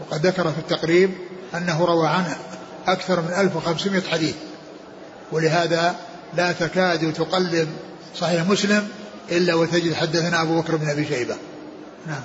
[0.00, 1.10] وقد ذكر في التقريب
[1.54, 2.36] أنه روى عنه
[2.86, 4.34] أكثر من 1500 حديث.
[5.32, 5.96] ولهذا
[6.36, 7.68] لا تكاد تقلب
[8.16, 8.88] صحيح مسلم
[9.30, 11.36] إلا وتجد حدثنا أبو بكر بن أبي شيبة.
[12.06, 12.22] نعم.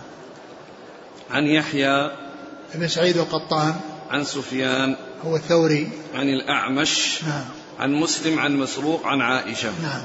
[1.31, 2.11] عن يحيى
[2.75, 3.75] بن سعيد القطان
[4.09, 5.89] عن سفيان هو الثوري.
[6.13, 7.45] عن الأعمش نعم.
[7.79, 9.69] عن مسلم عن مسروق عن عائشة.
[9.81, 10.01] نعم.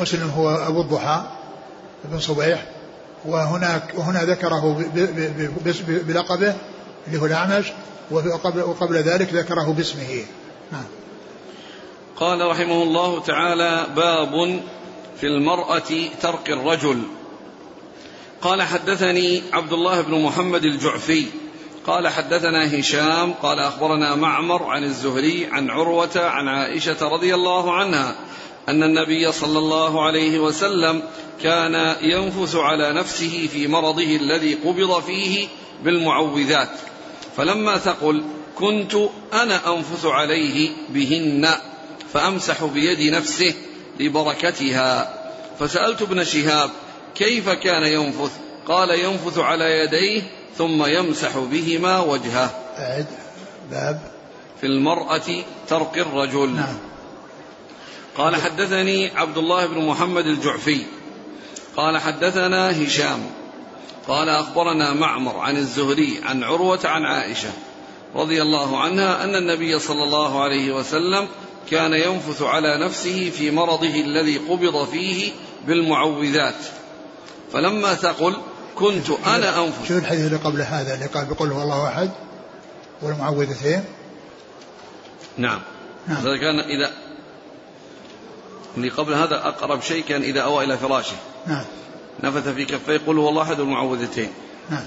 [0.00, 1.30] مسلم هو أبو الضحى
[2.04, 2.66] بن صبيح
[3.24, 4.84] وهناك وهنا ذكره
[5.88, 6.54] بلقبه
[7.06, 7.72] اللي هو الأعمش
[8.10, 10.24] وقبل, وقبل ذلك ذكره باسمه.
[10.72, 10.84] نعم.
[12.16, 14.60] قال رحمه الله تعالى باب
[15.20, 17.02] في المرأة ترك الرجل.
[18.42, 21.24] قال حدثني عبد الله بن محمد الجعفي.
[21.86, 23.32] قال حدثنا هشام.
[23.32, 28.16] قال أخبرنا معمر عن الزهري عن عروة عن عائشة رضي الله عنها
[28.68, 31.02] أن النبي صلى الله عليه وسلم
[31.42, 35.48] كان ينفث على نفسه في مرضه الذي قبض فيه
[35.84, 36.70] بالمعوذات.
[37.36, 38.24] فلما ثقل
[38.58, 38.94] كنت
[39.32, 41.48] أنا أنفث عليه بهن.
[42.16, 43.54] فأمسح بيد نفسه
[44.00, 45.14] لبركتها.
[45.60, 46.70] فسألت ابن شهاب
[47.14, 48.30] كيف كان ينفث؟
[48.68, 50.22] قال ينفث على يديه
[50.58, 52.50] ثم يمسح بهما وجهه.
[52.78, 53.06] أعد
[53.70, 54.00] باب.
[54.60, 56.48] في المرأة ترقي الرجل.
[56.48, 56.78] نعم.
[58.16, 60.82] قال حدثني عبد الله بن محمد الجعفي.
[61.76, 63.30] قال حدثنا هشام.
[64.08, 67.50] قال أخبرنا معمر عن الزهري عن عروة عن عائشة
[68.14, 71.28] رضي الله عنها أن النبي صلى الله عليه وسلم
[71.70, 75.32] كان ينفث على نفسه في مرضه الذي قبض فيه
[75.66, 76.54] بالمعوذات.
[77.52, 78.36] فلما ثقل
[78.74, 79.88] كنت أنا أنفث.
[79.88, 82.10] شو الحديث اللي قبل هذا اللي قال بقول هو الله أحد
[83.02, 83.84] والمعوذتين.
[85.38, 85.60] نعم.
[86.08, 86.22] نعم.
[86.22, 86.90] كان إذا
[88.76, 91.16] اللي قبل هذا أقرب شيء كان إذا أوى إلى فراشه.
[91.46, 91.64] نعم.
[92.24, 94.30] نفث في كفيه قل هو الله أحد والمعوذتين.
[94.70, 94.84] نعم.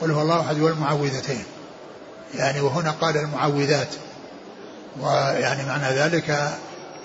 [0.00, 1.44] قل هو الله أحد والمعوذتين.
[2.34, 3.88] يعني وهنا قال المعوذات.
[5.00, 6.30] ويعني معنى ذلك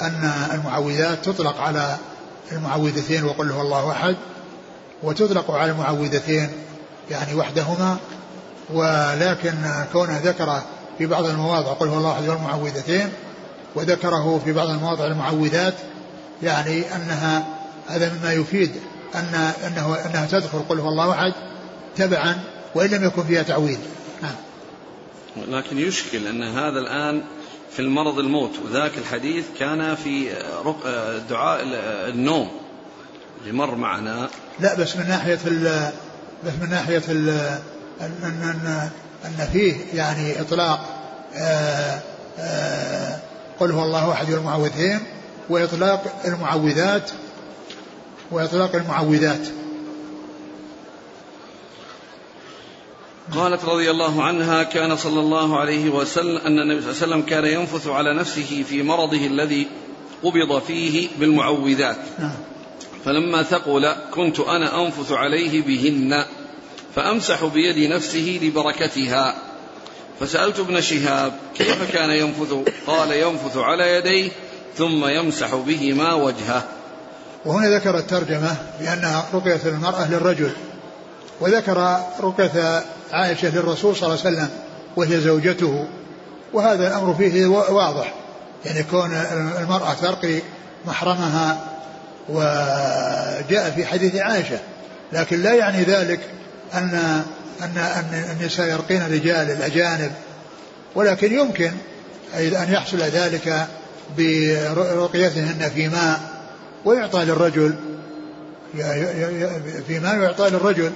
[0.02, 1.98] أن المعوذات تطلق على
[2.52, 4.16] المعوذتين وقل هو الله أحد
[5.04, 6.50] وتطلق على المعوذتين
[7.12, 7.98] يعني وحدهما
[8.74, 9.56] ولكن
[9.94, 10.62] كونه ذكر
[10.98, 13.10] في بعض المواضع قل هو الله أحد والمعوذتين
[13.76, 15.74] وذكره في بعض المواضع المعوذات
[16.44, 17.46] يعني أنها
[17.88, 18.72] هذا مما يفيد
[19.16, 21.34] أن أنه أنها تدخل قل هو الله أحد
[21.96, 22.40] تبعا
[22.76, 23.78] وإن لم يكن فيها تعويذ.
[24.22, 24.36] نعم.
[25.48, 27.24] لكن يشكل أن هذا الآن
[27.72, 28.52] في المرض الموت.
[28.66, 30.30] وذاك الحديث كان في
[31.30, 31.60] دعاء
[32.10, 32.50] النوم.
[33.42, 34.30] اللي مر معنا.
[34.60, 35.92] لا بس من ناحية ال
[36.46, 37.30] بس من ناحية ال
[38.02, 38.90] أن أن
[39.26, 40.80] أن, فيه يعني إطلاق
[41.36, 42.00] آآ
[42.40, 43.20] آآ
[43.60, 45.00] قل هو الله أحد والمعوذين
[45.50, 47.12] وإطلاق المعوذات
[48.32, 49.48] وإطلاق المعوذات.
[53.36, 57.22] قالت رضي الله عنها كان صلى الله عليه وسلم أن النبي صلى الله عليه وسلم
[57.22, 59.68] كان ينفث على نفسه في مرضه الذي
[60.24, 61.98] قبض فيه بالمعوذات.
[62.20, 62.32] نعم.
[63.06, 66.26] فلما ثقل كنت أنا أنفث عليه بهن
[66.96, 69.36] فأمسح بيد نفسه لبركتها.
[70.20, 72.54] فسألت ابن شهاب كيف كان ينفث؟
[72.88, 74.32] قال ينفث على يديه
[74.78, 76.64] ثم يمسح بهما وجهه.
[77.46, 80.52] وهنا ذكر الترجمة بأنها رقية المرأة للرجل
[81.42, 84.50] وذكر رقية عائشة للرسول صلى الله عليه وسلم
[84.96, 85.88] وهي زوجته.
[86.54, 88.14] وهذا الأمر فيه واضح.
[88.66, 89.12] يعني كون
[89.60, 90.42] المرأة ترقي
[90.86, 91.58] محرمها
[92.30, 94.60] وجاء في حديث عائشة.
[95.14, 96.20] لكن لا يعني ذلك
[96.74, 97.24] أن
[97.62, 100.12] أن أن النساء يرقين الرجال الأجانب.
[100.96, 101.72] ولكن يمكن
[102.36, 103.68] أن يحصل ذلك
[104.18, 106.20] برقيتهن في ماء
[106.86, 107.76] ويعطى للرجل
[109.88, 110.92] في ماء يعطى للرجل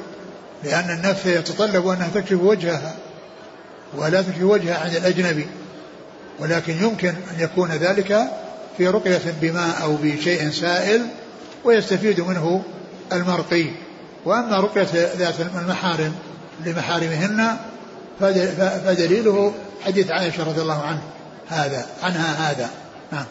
[0.64, 2.96] لأن النفس يتطلب أنها تكشف وجهها
[3.98, 5.48] ولا تكشف وجهها عن الأجنبي
[6.40, 8.28] ولكن يمكن أن يكون ذلك
[8.78, 11.06] في رقية بماء أو بشيء سائل
[11.64, 12.64] ويستفيد منه
[13.12, 13.66] المرقي.
[14.26, 16.16] وأما رقية ذات المحارم
[16.66, 17.58] لمحارمهن
[18.20, 19.54] فدليله
[19.86, 21.02] حديث عائشة رضي الله عنه
[21.50, 22.70] هذا عنها هذا.
[23.12, 23.26] نعم.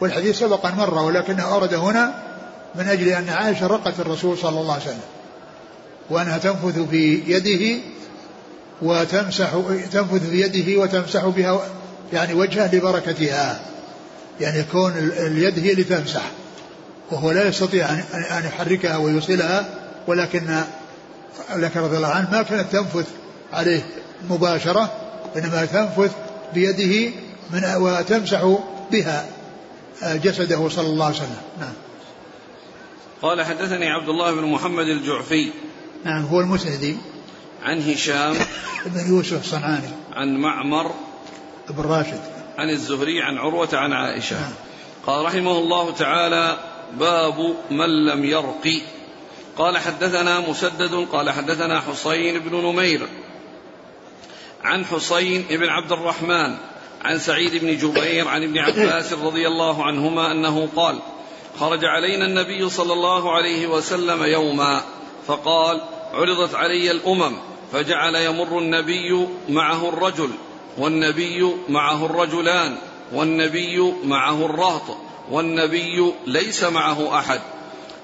[0.00, 2.14] والحديث سبق أن مر ولكنه أورد هنا
[2.76, 5.00] من أجل أن عائشة رقت الرسول صلى الله عليه وسلم
[6.10, 7.82] وأنها تنفث في يده
[8.82, 9.50] وتمسح
[9.92, 11.60] تنفث في يده وتمسح بها
[12.12, 13.60] يعني وجهه لبركتها
[14.40, 16.30] يعني كون اليد هي اللي تمسح
[17.10, 19.64] وهو لا يستطيع أن يحركها ويوصلها
[20.06, 20.60] ولكن
[21.56, 23.06] لك رضي الله عنه ما كانت تنفث
[23.52, 23.82] عليه
[24.30, 24.92] مباشرة
[25.36, 26.12] إنما تنفث
[26.54, 27.10] بيده
[27.50, 28.58] من وتمسح
[28.92, 29.26] بها
[30.02, 31.36] جسده صلى الله عليه وسلم.
[31.60, 31.72] نعم.
[33.22, 35.50] قال حدثني عبد الله بن محمد الجعفي
[36.04, 36.96] نعم هو المسندي.
[37.62, 38.36] عن هشام
[38.86, 39.88] بن يوسف الصنعاني.
[40.12, 40.94] عن معمر
[41.70, 42.20] بن راشد.
[42.58, 44.40] عن الزهري عن عروة عن عائشة.
[44.40, 44.52] نعم.
[45.06, 46.58] قال رحمه الله تعالى
[46.98, 48.80] باب من لم يرقي
[49.58, 53.08] قال حدثنا مسدد قال حدثنا حسين بن نمير.
[54.64, 56.56] عن حسين بن عبد الرحمن
[57.04, 60.98] عن سعيد بن جبير عن ابن عباس رضي الله عنهما أنه قال
[61.60, 64.84] خرج علينا النبي صلى الله عليه وسلم يوما
[65.26, 65.80] فقال
[66.12, 67.36] عرضت علي الأمم
[67.72, 70.30] فجعل يمر النبي معه الرجل
[70.78, 72.76] والنبي معه الرجلان
[73.12, 74.96] والنبي معه الرهط
[75.30, 77.40] والنبي ليس معه أحد.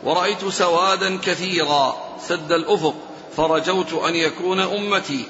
[0.05, 2.95] ورأيت سوادا كثيرا سد الأفق
[3.37, 5.25] فرجوت أن يكون أمتي.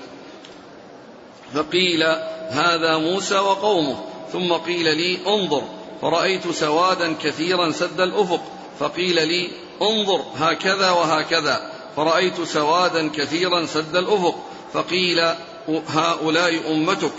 [1.54, 2.02] فقيل
[2.50, 3.96] هذا موسى وقومه.
[4.32, 5.62] ثم قيل لي انظر
[6.02, 8.40] فرأيت سوادا كثيرا سد الأفق
[8.78, 9.50] فقيل لي
[9.82, 11.72] انظر هكذا وهكذا.
[11.96, 14.34] فرأيت سوادا كثيرا سد الأفق
[14.72, 15.34] فقيل
[15.88, 17.12] هؤلاء أمتك.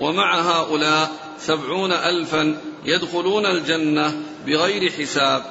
[0.00, 5.44] ومع هؤلاء سبعون ألفا يدخلون الجنة بغير حساب.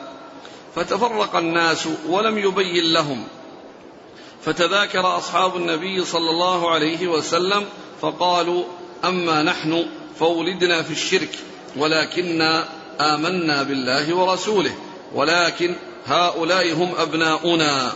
[0.75, 3.23] فتفرق الناس ولم يبين لهم.
[4.45, 7.65] فتذاكر أصحاب النبي صلى الله عليه وسلم
[8.01, 8.63] فقالوا
[9.05, 9.85] أما نحن
[10.19, 11.35] فولدنا في الشرك.
[11.77, 12.65] ولكنا
[13.01, 14.71] آمنا بالله ورسوله
[15.15, 17.91] ولكن هؤلاء هم أبناؤنا.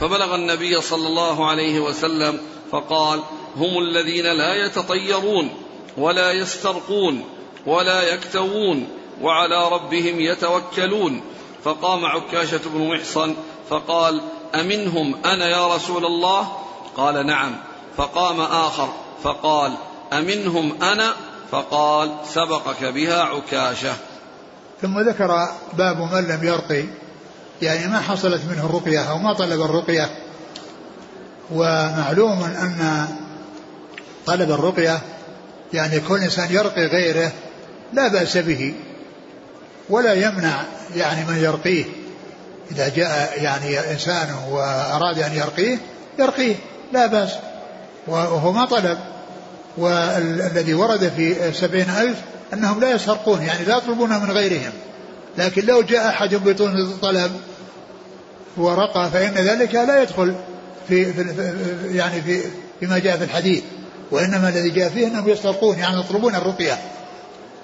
[0.00, 2.38] فبلغ النبي صلى الله عليه وسلم
[2.72, 3.20] فقال
[3.56, 5.50] هم الذين لا يتطيرون
[5.96, 7.24] ولا يسترقون
[7.66, 8.88] ولا يكتوون
[9.22, 11.20] وعلى ربهم يتوكلون.
[11.64, 13.34] فقام عكاشة بن محصن
[13.70, 14.20] فقال
[14.54, 16.52] أمنهم أنا يا رسول الله؟
[16.96, 17.56] قال نعم.
[17.96, 18.88] فقام آخر
[19.22, 19.72] فقال
[20.12, 21.14] أمنهم أنا
[21.50, 23.92] فقال سبقك بها عكاشة.
[24.82, 26.84] ثم ذكر باب من لم يرقي
[27.62, 30.10] يعني ما حصلت منه الرقية أو ما طلب الرقية.
[31.50, 33.06] ومعلوم أن
[34.26, 35.00] طلب الرقية
[35.72, 37.32] يعني كل إنسان يرقي غيره
[37.92, 38.74] لا بأس به
[39.90, 40.62] ولا يمنع
[40.96, 41.84] يعني من يرقيه.
[42.70, 45.78] إذا جاء يعني إنسان وأراد أن يرقيه
[46.18, 46.54] يرقيه
[46.92, 47.30] لا بأس.
[48.06, 48.98] وهو ما طلب.
[49.76, 52.18] والذي ورد في سبعين ألف
[52.52, 54.72] أنهم لا يسرقون يعني لا يطلبون من غيرهم.
[55.38, 57.32] لكن لو جاء أحد بطون طلب
[58.56, 60.34] ورقى فإن ذلك لا يدخل
[60.88, 61.24] في, في
[61.92, 62.40] يعني في
[62.80, 63.62] فيما جاء في الحديث.
[64.10, 66.78] وإنما الذي جاء فيه أنهم يسترقون يعني يطلبون الرقية.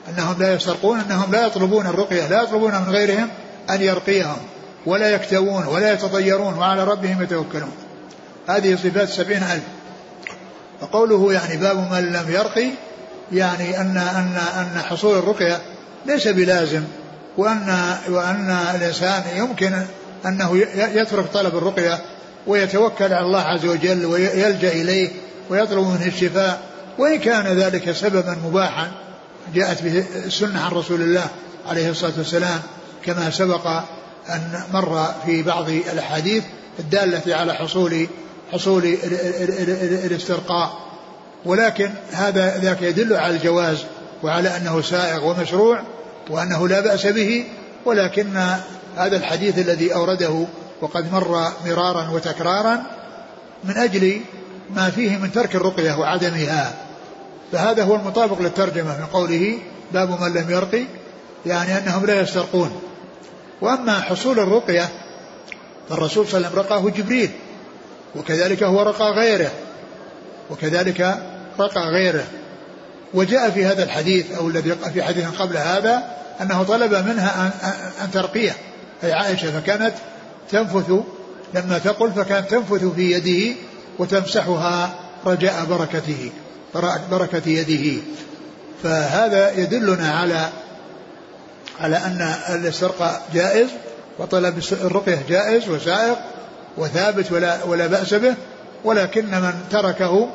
[0.09, 3.29] أنهم لا يسترقون أنهم لا يطلبون الرقية لا يطلبون من غيرهم
[3.71, 4.37] أن يرقيهم
[4.87, 7.73] ولا يكتوون ولا يتطيرون وعلى ربهم يتوكلون.
[8.49, 9.63] هذه صفات سبعين ألف.
[10.83, 12.71] وقوله يعني باب من لم يرقي
[13.33, 15.59] يعني أن أن أن حصول الرقية
[16.07, 16.83] ليس بلازم
[17.37, 19.73] وأن وأن الإنسان يمكن
[20.27, 21.99] أنه يترك طلب الرقية
[22.47, 25.09] ويتوكل على الله عز وجل ويلجأ إليه
[25.51, 26.61] ويطلب منه الشفاء
[26.99, 28.91] وإن كان ذلك سببا مباحا
[29.55, 31.27] جاءت به السنة عن رسول الله
[31.69, 32.61] عليه الصلاة والسلام
[33.05, 33.67] كما سبق
[34.29, 36.45] أن مر في بعض الأحاديث
[36.79, 38.07] الدالة على حصول
[38.53, 38.97] حصول
[40.05, 40.91] الاسترقاء.
[41.45, 43.79] ولكن هذا ذاك يدل على الجواز
[44.23, 45.83] وعلى أنه سائغ ومشروع
[46.31, 47.45] وأنه لا بأس به
[47.85, 48.37] ولكن
[48.97, 50.47] هذا الحديث الذي أورده
[50.81, 52.83] وقد مر مرارا وتكرارا
[53.65, 54.21] من أجل
[54.75, 56.75] ما فيه من ترك الرقية وعدمها.
[57.53, 59.59] فهذا هو المطابق للترجمة من قوله
[59.93, 60.85] باب من لم يرقي
[61.47, 62.81] يعني أنهم لا يسترقون.
[63.61, 64.89] وأما حصول الرقية
[65.89, 67.31] فالرسول صلى الله عليه وسلم رقاه جبريل.
[68.17, 69.51] وكذلك هو رقى غيره.
[70.51, 71.19] وكذلك
[71.61, 72.25] رقى غيره.
[73.15, 76.03] وجاء في هذا الحديث أو الذي في حديث قبل هذا
[76.41, 77.53] أنه طلب منها
[78.05, 78.57] أن ترقيه.
[79.05, 79.95] أي عائشة فكانت
[80.51, 80.93] تنفث
[81.55, 83.57] لما تقل فكانت تنفث في يده
[83.99, 84.95] وتمسحها
[85.27, 86.31] رجاء بركته
[87.11, 88.03] بركة يده.
[88.83, 90.49] فهذا يدلنا على
[91.81, 93.69] على أن الاسترقاء جائز
[94.19, 96.19] وطلب الرقية جائز وسائق.
[96.77, 98.35] وثابت ولا ولا بأس به
[98.85, 100.29] ولكن من تركه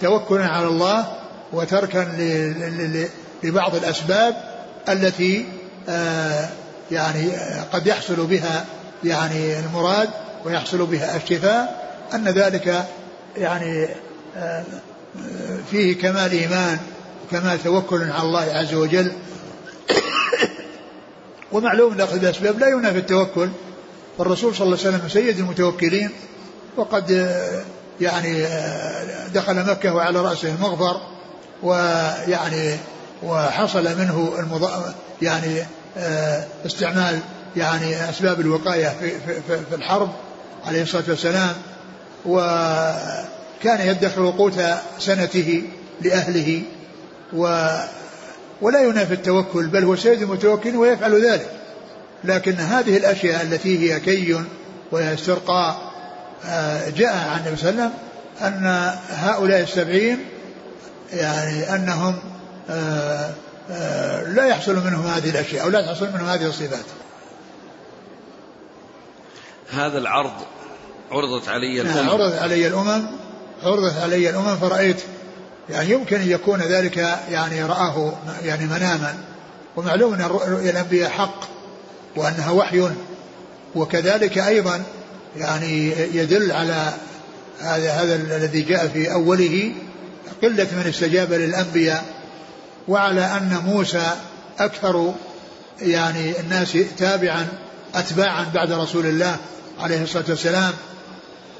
[0.00, 1.06] توكلا على الله
[1.52, 2.08] وتركا
[3.42, 4.36] لبعض الأسباب
[4.88, 5.46] التي
[5.88, 6.48] آه،
[6.90, 7.30] يعني
[7.72, 8.64] قد يحصل بها
[9.04, 10.08] يعني المراد
[10.44, 12.84] ويحصل بها الشفاء أن ذلك
[13.36, 13.88] يعني
[14.36, 14.64] آه،
[15.70, 16.78] فيه كمال إيمان
[17.24, 19.12] وكمال توكل على الله عز وجل.
[21.52, 23.48] ومعلوم أن أخذ الأسباب لا ينافي التوكل.
[24.22, 26.10] فالرسول صلى الله عليه وسلم سيد المتوكلين
[26.76, 27.10] وقد
[28.00, 28.46] يعني
[29.34, 31.00] دخل مكة وعلى رأسه المغفر
[31.62, 32.76] ويعني
[33.22, 34.70] وحصل منه المض...
[35.22, 35.62] يعني
[36.66, 37.18] استعمال
[37.56, 40.10] يعني أسباب الوقاية في, في, في الحرب
[40.66, 41.52] عليه الصلاة والسلام
[42.26, 44.60] وكان يدخر قوت
[44.98, 45.62] سنته
[46.00, 46.62] لأهله
[47.32, 47.68] و
[48.60, 51.61] ولا ينافي التوكل بل هو سيد المتوكلين ويفعل ذلك.
[52.24, 54.44] لكن هذه الأشياء التي هي كي
[54.92, 55.92] وهي استرقاء
[56.46, 57.98] آه، جاء عن النبي صلى الله عليه وسلم
[58.40, 60.18] أن هؤلاء السبعين
[61.12, 62.18] يعني أنهم
[62.70, 63.30] آه،
[63.70, 66.84] آه، لا يحصل منهم هذه الأشياء أو لا تحصل منهم هذه الصفات.
[69.72, 70.32] هذا العرض
[71.10, 72.10] عرضت علي نعم، الأمم.
[72.10, 73.06] عرضت علي الأمم
[73.62, 75.02] عرضت علي الأمم فرأيت
[75.70, 76.96] يعني يمكن أن يكون ذلك
[77.30, 79.14] يعني رآه يعني مناما.
[79.76, 80.22] ومعلوم أن
[80.68, 81.52] الأنبياء حق.
[82.16, 82.90] وأنها وحي.
[83.74, 84.82] وكذلك أيضا
[85.36, 86.92] يعني يدل على
[87.60, 89.72] هذا هذا الذي جاء في أوله
[90.42, 92.04] قلة من استجاب للأنبياء
[92.88, 94.10] وعلى أن موسى
[94.58, 95.14] أكثر
[95.82, 97.48] يعني الناس تابعا
[97.94, 99.36] أتباعا بعد رسول الله
[99.80, 100.72] عليه الصلاة والسلام.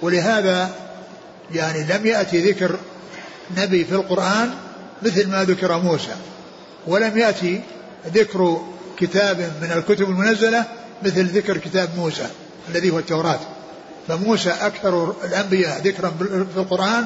[0.02, 0.70] ولهذا
[1.54, 2.78] يعني لم يأتي ذكر
[3.56, 4.50] نبي في القرآن
[5.02, 6.14] مثل ما ذكر موسى
[6.86, 7.60] ولم يأتي
[8.14, 8.62] ذكر
[9.02, 10.64] كتاب من الكتب المنزلة
[11.02, 12.26] مثل ذكر كتاب موسى
[12.68, 13.40] الذي هو التوراة.
[14.08, 16.14] فموسى أكثر الأنبياء ذكرا
[16.54, 17.04] في القرآن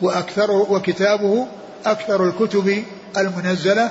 [0.00, 1.46] وأكثر وكتابه
[1.86, 2.84] أكثر الكتب
[3.16, 3.90] المنزلة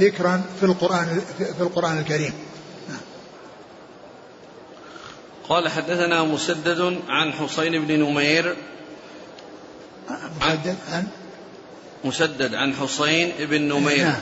[0.00, 2.32] ذكرا في القرآن في القرآن الكريم.
[5.48, 8.56] قال حدثنا مسدد عن حسين بن نمير.
[10.40, 11.06] مسدد عن
[12.04, 14.04] مسدد عن حسين بن نمير.
[14.04, 14.20] نعم.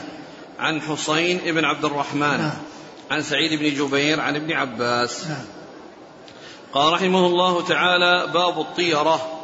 [0.59, 2.57] عن حسين بن عبد الرحمن نعم.
[3.11, 5.45] عن سعيد بن جبير عن ابن عباس نعم.
[6.73, 9.37] قال رحمه الله تعالى باب الطيرة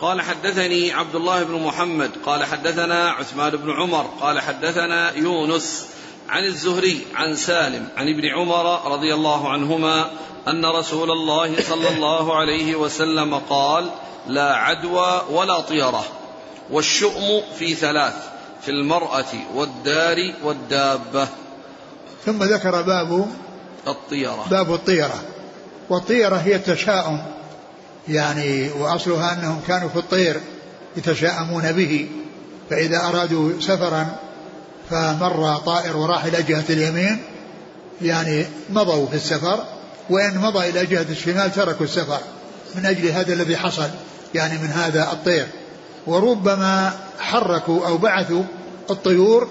[0.00, 5.88] قال حدثني عبد الله بن محمد قال حدثنا عثمان بن عمر قال حدثنا يونس
[6.28, 10.10] عن الزهري عن سالم عن ابن عمر رضي الله عنهما
[10.48, 13.90] أن رسول الله صلى الله عليه وسلم قال
[14.26, 16.04] لا عدوى ولا طيرة
[16.70, 18.29] والشؤم في ثلاث
[18.62, 21.28] في المرأة والدار والدابة.
[22.26, 23.26] ثم ذكر باب
[23.88, 24.46] الطيرة.
[24.50, 25.22] باب الطيرة.
[25.90, 27.22] والطيرة هي التشاؤم.
[28.08, 30.40] يعني وأصلها أنهم كانوا في الطير
[30.96, 32.08] يتشاءمون به.
[32.70, 34.06] فإذا أرادوا سفرا
[34.90, 37.22] فمر طائر وراح إلى جهة اليمين.
[38.02, 39.64] يعني مضوا في السفر.
[40.10, 42.20] وإن مضى إلى جهة الشمال تركوا السفر
[42.74, 43.90] من أجل هذا الذي حصل.
[44.34, 45.46] يعني من هذا الطير.
[46.06, 48.42] وربما حركوا أو بعثوا
[48.90, 49.48] الطيور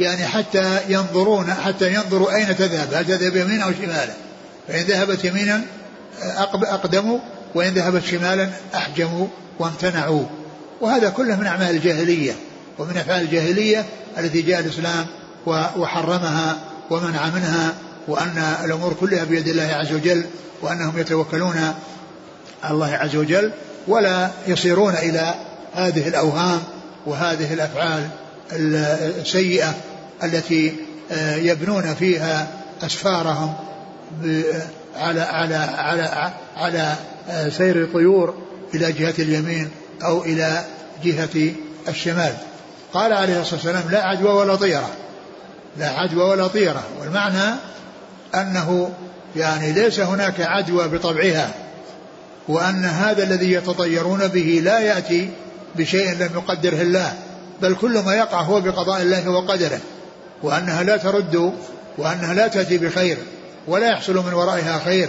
[0.00, 4.12] يعني حتى ينظرون حتى ينظروا أين تذهب هل تذهب يمينا أو شمالا؟
[4.68, 5.62] فإن ذهبت يمينا
[6.54, 7.18] أقدموا
[7.54, 9.26] وإن ذهبت شمالا أحجموا
[9.58, 10.24] وامتنعوا.
[10.80, 12.32] وهذا كله من أعمال الجاهلية
[12.78, 13.84] ومن أفعال الجاهلية
[14.18, 15.06] التي جاء الإسلام
[15.76, 16.56] وحرمها
[16.90, 17.74] ومنع منها
[18.08, 20.24] وأن الأمور كلها بيد الله عز وجل
[20.62, 21.74] وأنهم يتوكلون
[22.62, 23.52] على الله عز وجل
[23.88, 25.34] ولا يصيرون إلى
[25.76, 26.62] هذه الأوهام
[27.06, 28.08] وهذه الأفعال
[28.52, 29.74] السيئة
[30.24, 30.74] التي
[31.12, 32.48] آه، يبنون فيها
[32.82, 33.54] أسفارهم
[34.96, 36.94] على على على على
[37.30, 38.34] آه، سير الطيور
[38.74, 39.70] إلى جهة اليمين
[40.04, 40.64] أو إلى
[41.04, 41.52] جهة
[41.88, 42.32] الشمال.
[42.92, 44.90] قال عليه الصلاة والسلام لا عدوى ولا طيرة.
[45.78, 46.82] لا عدوى ولا طيرة.
[47.00, 47.54] والمعنى
[48.34, 48.90] أنه
[49.36, 51.50] يعني ليس هناك عدوى بطبعها
[52.48, 55.30] وأن هذا الذي يتطيرون به لا يأتي
[55.76, 57.14] بشيء لم يقدره الله
[57.62, 59.80] بل كل ما يقع هو بقضاء الله وقدره
[60.42, 61.52] وأنها لا ترد
[61.98, 63.18] وأنها لا تأتي بخير
[63.66, 65.08] ولا يحصل من ورائها خير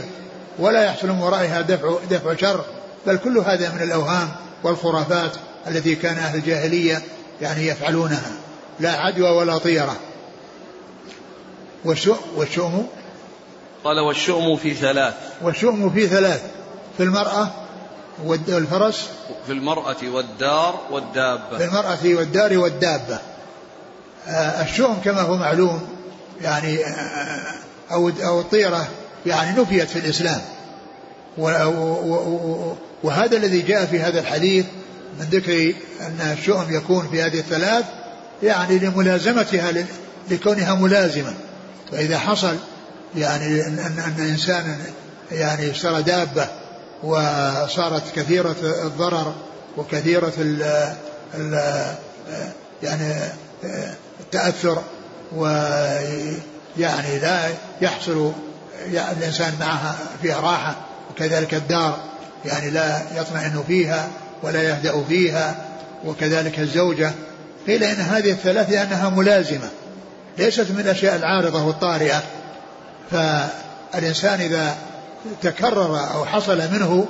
[0.60, 2.66] ولا يحصل من ورائها دفع, دفع شر
[3.08, 4.32] بل كل هذا من الأوهام
[4.64, 5.32] والخرافات
[5.68, 7.02] التي كان أهل الجاهلية
[7.42, 8.32] يعني يفعلونها.
[8.80, 9.96] لا عدوى ولا طيرة.
[11.86, 12.88] والشؤم؟
[13.84, 15.14] قال والشؤم في ثلاث.
[15.42, 16.42] والشؤم في ثلاث.
[16.98, 17.52] في المرأة
[18.26, 19.10] والفرس؟
[19.46, 21.58] في المرأة والدار والدابة.
[21.58, 23.20] في المرأة والدار والدابة.
[24.28, 25.82] آه الشؤم كما هو معلوم
[26.42, 27.54] يعني آه
[27.92, 28.88] أو أو الطيرة
[29.26, 30.42] يعني نفيت في الإسلام.
[33.04, 34.66] وهذا الذي جاء في هذا الحديث
[35.20, 37.86] من ذكر أن الشؤم يكون في هذه الثلاث
[38.44, 39.74] يعني لملازمتها
[40.32, 41.34] لكونها ملازمة.
[41.92, 42.56] فإذا حصل
[43.16, 44.78] يعني أن, أن إنسانا
[45.32, 46.48] يعني اشترى دابة
[47.04, 49.34] وصارت كثيرة الضرر
[49.78, 50.64] وكثيرة ال
[51.34, 51.62] ال
[52.84, 53.14] يعني
[54.20, 54.82] التأثر
[55.36, 57.50] ويعني لا
[57.82, 58.32] يحصل
[58.92, 60.76] يعني الإنسان معها فيها راحة
[61.12, 61.98] وكذلك الدار
[62.46, 64.10] يعني لا يطمئن فيها
[64.44, 65.56] ولا يهدأ فيها
[66.06, 67.12] وكذلك الزوجة.
[67.68, 69.70] قيل إن هذه الثلاث لأنها ملازمة
[70.38, 72.24] ليست من الأشياء العارضة والطارئة.
[73.12, 74.78] فالإنسان إذا
[75.42, 77.06] تكرر أو حصل منه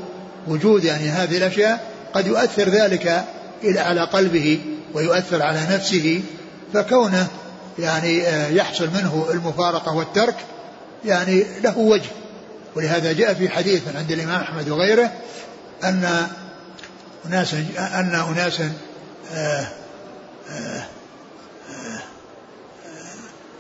[0.47, 3.23] وجود يعني هذه الأشياء قد يؤثر ذلك
[3.63, 4.59] إلى على قلبه
[4.93, 6.21] ويؤثر على نفسه
[6.73, 7.27] فكونه
[7.79, 10.35] يعني آه، يحصل منه المفارقة والترك
[11.05, 12.09] يعني له وجه.
[12.75, 15.11] ولهذا جاء في حديث عند الإمام أحمد وغيره
[15.83, 16.27] أن
[17.25, 18.73] أناس أن أناسا
[19.33, 19.67] آه،
[20.51, 20.83] آه،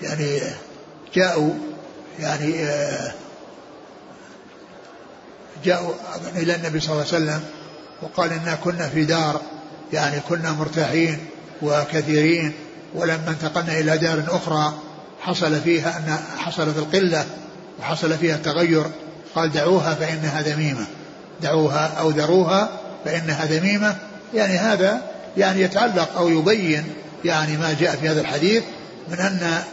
[0.01, 0.39] يعني
[1.13, 1.53] جاءوا
[2.19, 3.11] يعني آه،
[5.65, 5.93] جاءوا
[6.35, 7.43] إلى النبي صلى الله عليه وسلم
[8.01, 9.41] وقال إنا كنا في دار
[9.93, 11.17] يعني كنا مرتاحين
[11.61, 12.53] وكثيرين
[12.95, 14.73] ولما انتقلنا إلى دار أخرى
[15.21, 17.25] حصل فيها أن حصلت القلة
[17.79, 18.85] وحصل فيها التغير.
[19.35, 20.85] قال دعوها فإنها ذميمة
[21.41, 22.69] دعوها أو ذروها
[23.05, 23.95] فإنها ذميمة.
[24.33, 25.01] يعني هذا
[25.37, 26.83] يعني يتعلق أو يبين
[27.25, 28.63] يعني ما جاء في هذا الحديث
[29.09, 29.63] من أن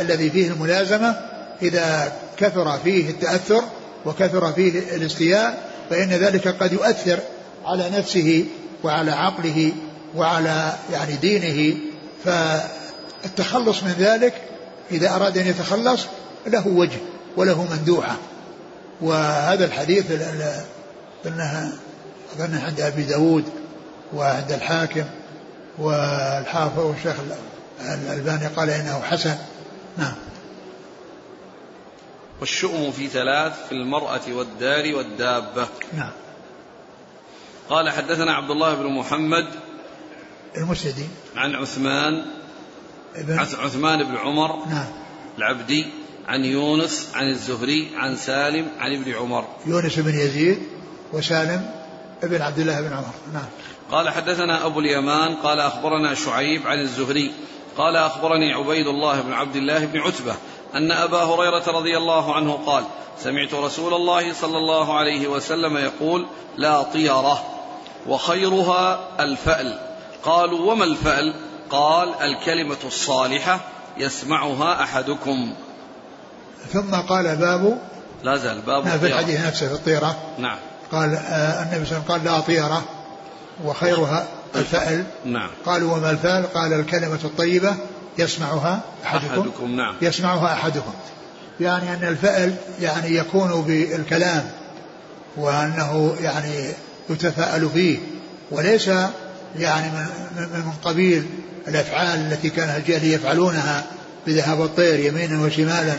[0.00, 1.16] الذي فيه الملازمة
[1.62, 3.64] إذا كثر فيه التأثر
[4.06, 7.18] وكثر فيه الاستياء فإن ذلك قد يؤثر
[7.64, 8.44] على نفسه
[8.84, 9.72] وعلى عقله
[10.16, 11.76] وعلى يعني دينه.
[12.24, 14.34] فالتخلص من ذلك
[14.90, 16.06] إذا أراد أن يتخلص
[16.46, 16.98] له وجه
[17.36, 18.16] وله مندوحة.
[19.00, 20.04] وهذا الحديث
[21.26, 21.72] أنها
[22.36, 23.44] أظن عند أبي داود
[24.14, 25.04] وعند الحاكم
[25.78, 27.14] والحافظ والشيخ
[27.80, 29.34] الألباني قال إنه حسن.
[29.98, 30.14] نعم.
[32.40, 35.68] والشؤم في ثلاث في المرأة والدار والدابة.
[35.96, 36.12] نعم.
[37.70, 39.46] قال حدثنا عبد الله بن محمد
[40.56, 42.24] المسندي عن عثمان
[43.14, 44.86] ابن عثمان بن عمر نعم.
[45.38, 45.86] العبدي
[46.28, 49.44] عن يونس عن الزهري عن سالم عن ابن عمر.
[49.66, 50.58] يونس بن يزيد
[51.12, 51.70] وسالم
[52.22, 53.14] ابن عبد الله بن عمر.
[53.32, 53.48] نعم.
[53.90, 57.32] قال حدثنا أبو اليمان قال أخبرنا شعيب عن الزهري
[57.76, 60.34] قال أخبرني عبيد الله بن عبد الله بن عتبة
[60.74, 62.84] أن أبا هريرة رضي الله عنه قال
[63.22, 67.44] سمعت رسول الله صلى الله عليه وسلم يقول لا طيرة
[68.06, 69.78] وخيرها الفأل.
[70.22, 71.34] قالوا وما الفأل؟
[71.70, 73.60] قال الكلمة الصالحة
[73.98, 75.54] يسمعها أحدكم.
[76.72, 77.78] ثم قال باب
[78.22, 80.16] لا زال باب في الحديث نفسه في الطيرة.
[80.38, 80.58] نعم.
[80.92, 82.84] قال آه النبي صلى الله عليه وسلم قال لا طيرة
[83.64, 85.04] وخيرها الفأل.
[85.24, 87.74] نعم قالوا وما الفأل؟ قال الكلمة الطيبة
[88.20, 89.94] يسمعها أحدكم, أحدكم نعم.
[90.02, 90.92] يسمعها أحدكم.
[91.60, 94.50] يعني أن الفأل يعني يكون بالكلام
[95.36, 96.72] وأنه يعني
[97.10, 97.98] يتفاءل فيه
[98.50, 98.88] وليس
[99.58, 100.06] يعني من,
[100.36, 101.26] من قبيل
[101.68, 103.84] الأفعال التي كان الجاهلية يفعلونها
[104.26, 105.94] بذهاب الطير يمينا وشمالا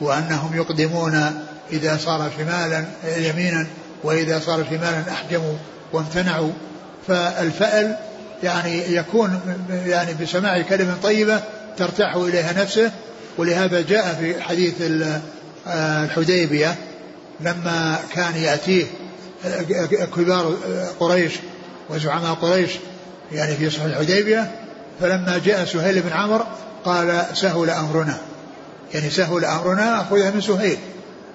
[0.00, 1.42] وأنهم يقدمون
[1.72, 2.84] إذا صار شمالا
[3.16, 3.66] يمينا
[4.04, 5.54] وإذا صار شمالا أحجموا
[5.92, 6.52] وامتنعوا.
[7.08, 7.96] فالفأل
[8.42, 9.40] يعني يكون
[9.70, 11.40] يعني بسماع كلمة طيبة
[11.78, 12.90] ترتاح إليها نفسه
[13.38, 14.74] ولهذا جاء في حديث
[15.66, 16.74] الحديبية
[17.40, 18.84] لما كان يأتيه
[20.16, 20.56] كبار
[21.00, 21.32] قريش
[21.90, 22.70] وزعماء قريش
[23.32, 24.50] يعني في صلح الحديبية
[25.00, 26.44] فلما جاء سهيل بن عمرو
[26.84, 28.18] قال سهل أمرنا.
[28.94, 30.78] يعني سهل أمرنا أخذها من سهيل.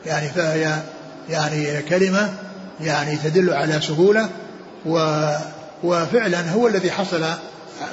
[0.06, 0.78] يعني فهي
[1.30, 2.34] يعني كلمة
[2.82, 4.30] يعني تدل على سهولة
[4.86, 5.26] و
[5.84, 7.24] وفعلا هو الذي حصل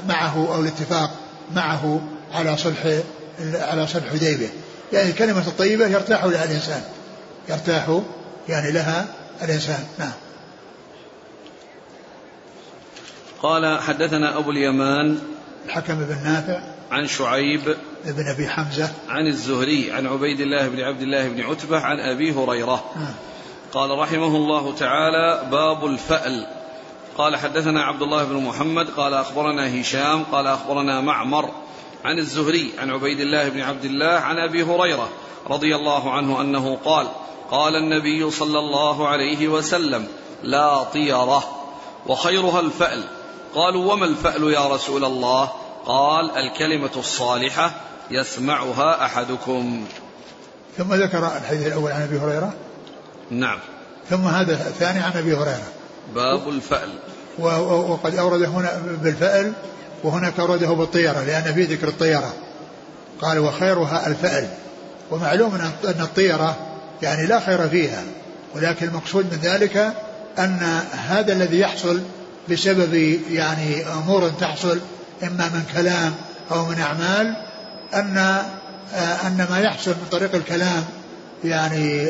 [0.09, 1.11] معه أو الاتفاق
[1.55, 2.01] معه
[2.33, 3.01] على صلح
[3.55, 4.49] على صلح حديبية
[4.93, 6.83] يعني الكلمة الطيبة يرتاح لها الإنسان.
[7.49, 8.01] يرتاح
[8.49, 9.07] يعني لها
[9.43, 9.85] الإنسان.
[9.99, 10.13] نعم.
[13.43, 15.19] قال حدثنا أبو اليمان
[15.67, 16.61] الحكم بن نافع
[16.91, 21.81] عن شعيب بن أبي حمزة عن الزهري عن عبيد الله بن عبد الله بن عتبة
[21.81, 22.85] عن أبي هريرة.
[22.97, 23.15] نعم.
[23.73, 26.47] قال رحمه الله تعالى باب الفأل.
[27.19, 31.51] قال حدثنا عبد الله بن محمد قال أخبرنا هشام قال أخبرنا معمر.
[32.09, 35.09] عن الزهري عن عبيد الله بن عبد الله عن أبي هريرة
[35.51, 37.09] رضي الله عنه أنه قال
[37.51, 40.07] قال النبي صلى الله عليه وسلم
[40.43, 41.45] لا طيرة
[42.07, 43.05] وخيرها الفأل.
[43.55, 45.51] قالوا وما الفأل يا رسول الله؟
[45.87, 47.75] قال الكلمة الصالحة
[48.11, 49.85] يسمعها أحدكم.
[50.79, 52.55] ثم ذكر الحديث الأول عن أبي هريرة.
[53.31, 53.59] نعم.
[54.11, 55.69] ثم هذا الثاني عن أبي هريرة.
[56.15, 56.91] باب الفأل.
[57.39, 59.53] وقد أورد هنا بالفأل
[60.05, 62.35] وهناك أورده بالطيرة لأن في ذكر الطيرة
[63.23, 64.49] قال وخيرها الفأل.
[65.11, 66.57] ومعلوم أن الطيرة
[67.03, 68.03] يعني لا خير فيها
[68.55, 69.93] ولكن المقصود من ذلك
[70.39, 72.01] أن هذا الذي يحصل
[72.51, 72.95] بسبب
[73.31, 74.81] يعني أمور تحصل
[75.23, 76.15] إما من كلام
[76.53, 77.37] أو من أعمال
[77.95, 78.43] أن
[79.27, 80.85] أن ما يحصل من طريق الكلام
[81.45, 82.09] يعني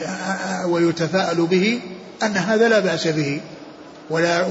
[0.67, 1.81] ويتفاءل به
[2.23, 3.41] أن هذا لا بأس به.
[4.11, 4.47] ولا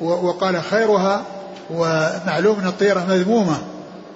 [0.00, 1.24] وقال خيرها
[1.70, 3.58] ومعلوم أن الطيرة مذمومة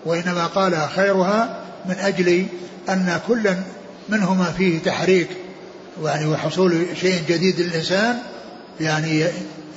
[0.04, 2.46] وإنما قال خيرها من أجل
[2.88, 3.54] أن كل
[4.08, 5.28] منهما فيه تحريك
[6.04, 8.18] يعني وحصول شيء جديد للإنسان
[8.80, 9.24] يعني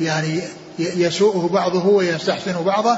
[0.01, 0.41] يعني
[0.79, 2.97] يسوءه بعضه ويستحسن بعضه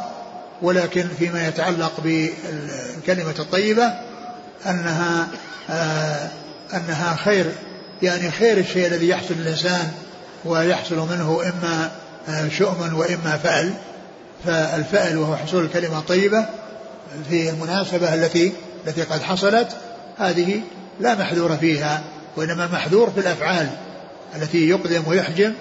[0.61, 3.93] ولكن فيما يتعلق بالكلمة الطيبة
[4.65, 5.28] أنها
[5.69, 6.30] آه
[6.74, 7.45] أنها خير
[8.01, 9.91] يعني خير الشيء الذي يحصل للإنسان
[10.45, 11.91] ويحصل منه إما
[12.49, 13.74] شؤم وإما فأل
[14.45, 16.45] فالفأل وهو حصول الكلمة الطيبة
[17.29, 18.53] في المناسبة التي
[18.87, 19.67] التي قد حصلت
[20.17, 20.61] هذه
[20.99, 22.03] لا محذور فيها
[22.37, 23.69] وإنما محذور في الأفعال
[24.35, 25.53] التي يقدم ويحجم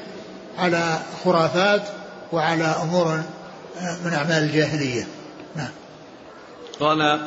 [0.59, 1.83] على خرافات
[2.33, 3.22] وعلى أمور
[4.05, 5.07] من أعمال الجاهلية.
[5.57, 5.70] نعم.
[6.80, 7.20] قال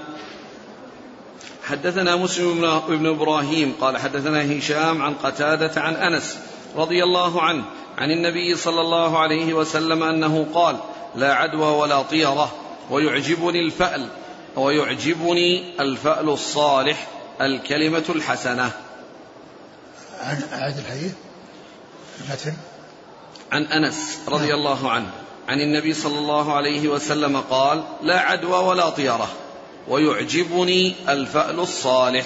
[1.63, 6.37] حدثنا مسلم بن إبراهيم قال حدثنا هشام عن قتادة عن أنس
[6.75, 7.63] رضي الله عنه
[7.97, 10.75] عن النبي صلى الله عليه وسلم أنه قال
[11.15, 12.51] لا عدوى ولا طيرة
[12.89, 14.07] ويعجبني الفأل
[14.55, 17.07] ويعجبني الفأل الصالح
[17.41, 18.71] الكلمة الحسنة.
[20.21, 21.13] عن أعد الحديث؟
[22.21, 22.53] المتن
[23.51, 24.57] عن أنس رضي نعم.
[24.57, 25.09] الله عنه
[25.47, 29.27] عن النبي صلى الله عليه وسلم قال لا عدوى ولا طيرة
[29.87, 32.25] ويعجبني الفأل الصالح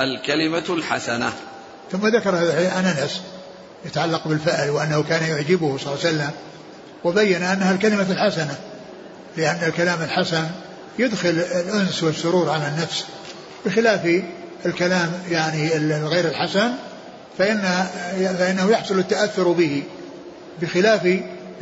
[0.00, 1.32] الكلمة الحسنة.
[1.92, 3.20] ثم ذكر هذا عن أنس
[3.84, 6.30] يتعلق بالفأل وأنه كان يعجبه صلى الله عليه وسلم
[7.04, 8.56] وبين أنها الكلمة الحسنة
[9.36, 10.46] لأن الكلام الحسن
[10.98, 13.04] يدخل الأنس والسرور على النفس
[13.66, 14.22] بخلاف
[14.66, 16.72] الكلام يعني الغير الحسن
[17.38, 17.86] فإن
[18.38, 19.82] فإنه يحصل التأثر به.
[20.62, 21.04] بخلاف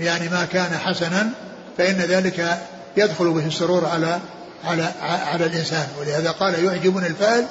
[0.00, 1.30] يعني ما كان حسنا
[1.78, 2.58] فإن ذلك
[2.96, 4.20] يدخل به السرور على
[4.64, 5.86] على على الإنسان.
[6.00, 7.46] ولهذا قال يعجبني الفعل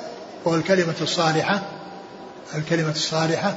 [0.45, 1.61] وهو الكلمة الصالحة.
[2.55, 3.55] الكلمة الصالحة.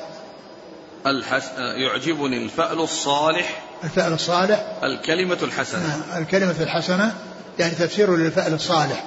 [1.06, 1.50] الحس...
[1.58, 4.66] يعجبني الفأل الصالح الفعل الصالح.
[4.82, 5.80] الكلمة الحسنة.
[5.80, 7.14] نعم، الكلمة الحسنة
[7.58, 9.04] يعني تفسير للفعل الصالح.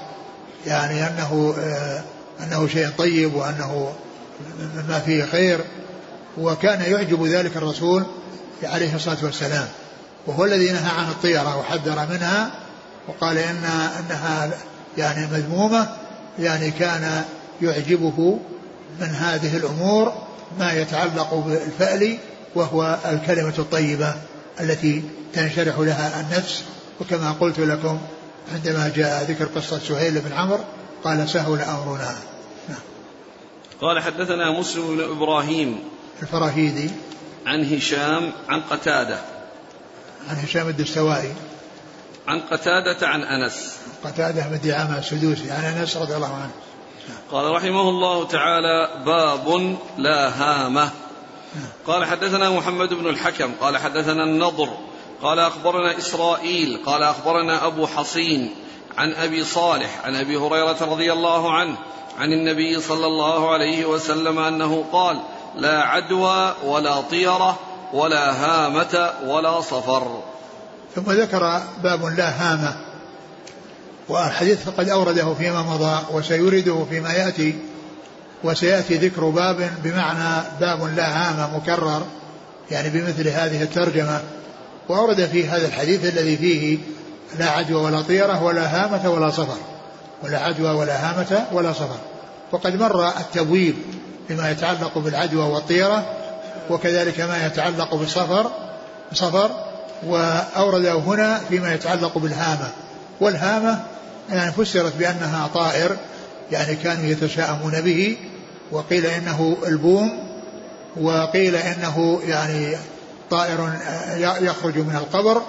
[0.67, 2.03] يعني أنه آه
[2.43, 3.93] أنه شيء طيب وأنه
[4.59, 5.59] مما فيه خير
[6.37, 8.03] وكان يعجب ذلك الرسول
[8.63, 9.67] عليه الصلاة والسلام.
[10.27, 12.51] وهو الذي نهى عن الطيرة وحذر منها
[13.07, 13.63] وقال إن
[13.99, 14.51] أنها
[14.97, 15.87] يعني مذمومة
[16.39, 17.23] يعني كان
[17.61, 18.39] يعجبه
[18.99, 20.13] من هذه الأمور
[20.59, 22.17] ما يتعلق بالفأل
[22.55, 24.13] وهو الكلمة الطيبة.
[24.59, 26.63] التي تنشرح لها النفس.
[27.01, 27.99] وكما قلت لكم
[28.53, 30.63] عندما جاء ذكر قصة سهيل بن عمرو
[31.03, 32.15] قال سهل أمرنا.
[32.69, 32.79] نعم.
[33.81, 35.79] قال حدثنا مسلم بن إبراهيم
[36.21, 36.89] الفراهيدي.
[37.45, 39.19] عن هشام عن قتادة.
[40.29, 41.33] عن هشام الدستوائي.
[42.27, 43.75] عن قتادة عن أنس.
[44.03, 46.51] قتادة بن دعامة السدوسي عن أنس رضي الله عنه.
[47.31, 50.91] قال رحمه الله تعالى باب لا هامة.
[51.87, 54.69] قال حدثنا محمد بن الحكم قال حدثنا النضر
[55.21, 58.55] قال أخبرنا إسرائيل قال أخبرنا أبو حصين
[58.97, 61.77] عن أبي صالح عن أبي هريرة رضي الله عنه
[62.19, 65.19] عن النبي صلى الله عليه وسلم أنه قال
[65.55, 67.59] لا عدوى ولا طيرة
[67.93, 70.21] ولا هامة ولا صفر.
[70.95, 72.75] ثم ذكر باب لا هامة
[74.09, 77.72] والحديث قد أورده فيما مضى وسيورده فيما يأتي.
[78.43, 82.05] وسيأتي ذكر باب بمعنى باب لا هامة مكرر
[82.71, 84.21] يعني بمثل هذه الترجمة.
[84.89, 86.77] وأورد فيه هذا الحديث الذي فيه
[87.39, 89.57] لا عدوى ولا طيرة ولا هامة ولا صفر.
[90.23, 91.97] ولا عدوى ولا هامة ولا صفر.
[92.51, 93.75] وقد مر التبويب
[94.29, 96.05] بما يتعلق بالعدوى والطيرة
[96.69, 98.51] وكذلك ما يتعلق بالصفر
[99.13, 99.51] صفر.
[100.05, 102.69] وأورده هنا فيما يتعلق بالهامة.
[103.19, 103.83] والهامة
[104.31, 105.95] يعني فسرت بأنها طائر
[106.51, 108.17] يعني كانوا يتشاءمون به.
[108.73, 110.33] وقيل إنه البوم
[111.01, 112.77] وقيل إنه يعني
[113.29, 113.73] طائر
[114.17, 115.41] يخرج من القبر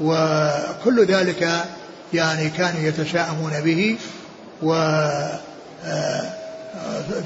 [0.00, 1.64] وكل ذلك
[2.12, 3.96] يعني كانوا يتشاءمون به
[4.62, 4.72] و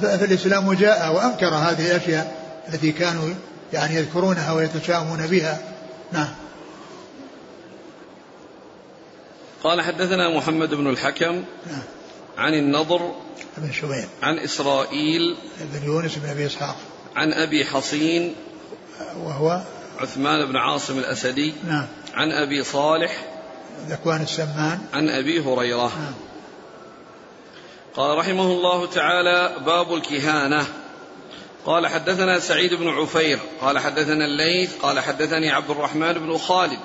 [0.03, 2.37] فالإسلام جاء وأنكر هذه الأشياء
[2.69, 3.29] التي كانوا
[3.73, 5.59] يعني يذكرونها ويتشاءمون بها
[6.13, 6.29] نعم
[9.65, 11.83] قال حدثنا محمد بن الحكم نعم.
[12.39, 13.15] عن النضر
[13.57, 16.77] بن شبيب عن إسرائيل بن يونس بن أبي إسحاق.
[17.17, 18.35] عن أبي حصين
[19.17, 19.63] وهو
[19.99, 21.87] عثمان بن عاصم الأسدي نعم.
[22.15, 23.25] عن أبي صالح
[23.89, 24.79] ذكوان السمان.
[24.93, 25.93] عن أبي هريرة.
[25.99, 26.15] نعم.
[27.97, 30.67] قال رحمه الله تعالى باب الكهانة.
[31.67, 36.79] قال حدثنا سعيد بن عفير قال حدثنا الليث قال حدثني عبد الرحمن بن خالد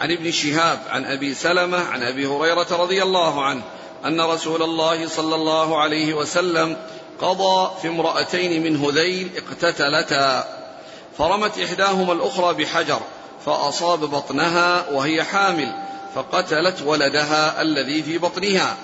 [0.00, 3.62] عن ابن شهاب عن أبي سلمة عن أبي هريرة رضي الله عنه
[4.04, 6.76] أن رسول الله صلى الله عليه وسلم
[7.20, 10.44] قضى في امرأتين من هذيل اقتتلتا.
[11.18, 13.00] فرمت إحداهما الأخرى بحجر
[13.46, 15.72] فأصاب بطنها وهي حامل
[16.14, 18.76] فقتلت ولدها الذي في بطنها.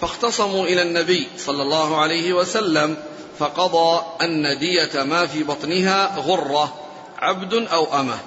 [0.00, 2.96] فاختصموا إلى النبي صلى الله عليه وسلم
[3.38, 6.74] فقضى ان ديه ما في بطنها غرة
[7.18, 8.18] عبد أو أمة.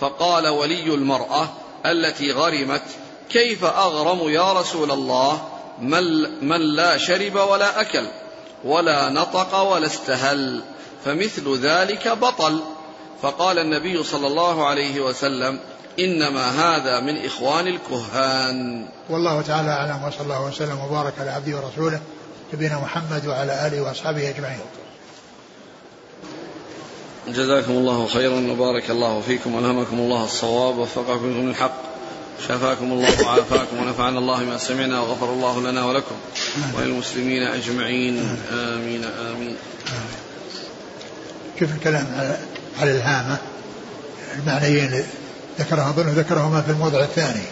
[0.00, 1.48] فقال ولي المرأة
[1.86, 2.82] التي غرمت
[3.30, 5.51] كيف أغرم يا رسول الله؟
[5.82, 6.02] من,
[6.48, 8.06] من لا شرب ولا أكل
[8.64, 10.62] ولا نطق ولا استهل
[11.04, 12.60] فمثل ذلك بطل.
[13.22, 15.58] فقال النبي صلى الله عليه وسلم
[15.98, 18.88] إنما هذا من إخوان الكهان.
[19.10, 22.00] والله تعالى أعلم وصلى الله وسلم وبارك على عبده ورسوله
[22.54, 24.60] نبينا محمد وعلى آله وأصحابه أجمعين.
[27.28, 31.91] جزاكم الله خيرا وبارك الله فيكم والهمكم الله الصواب ووفقكم للحق.
[32.48, 36.14] شفاكم الله وعافاكم ونفعنا الله ما سمعنا وغفر الله لنا ولكم
[36.76, 38.38] وللمسلمين أجمعين.
[38.52, 39.56] آمين آمين.
[41.58, 42.38] كيف الكلام على
[42.80, 43.38] على الهامة؟
[44.38, 45.04] المعنيين
[45.58, 47.44] ذكرها أظن ذكرهما في الموضع الثاني.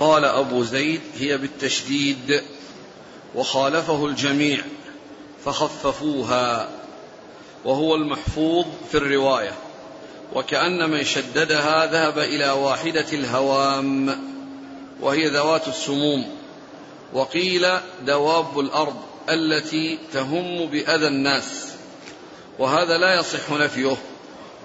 [0.00, 2.42] قال أبو زيد هي بالتشديد
[3.34, 4.60] وخالفه الجميع
[5.44, 6.68] فخففوها
[7.64, 9.52] وهو المحفوظ في الرواية.
[10.34, 14.18] وكأن من شددها ذهب إلى واحدة الهوام
[15.00, 16.24] وهي ذوات السموم.
[17.12, 17.66] وقيل
[18.06, 18.96] دواب الأرض
[19.30, 21.72] التي تهم بأذى الناس.
[22.58, 23.96] وهذا لا يصح نفيه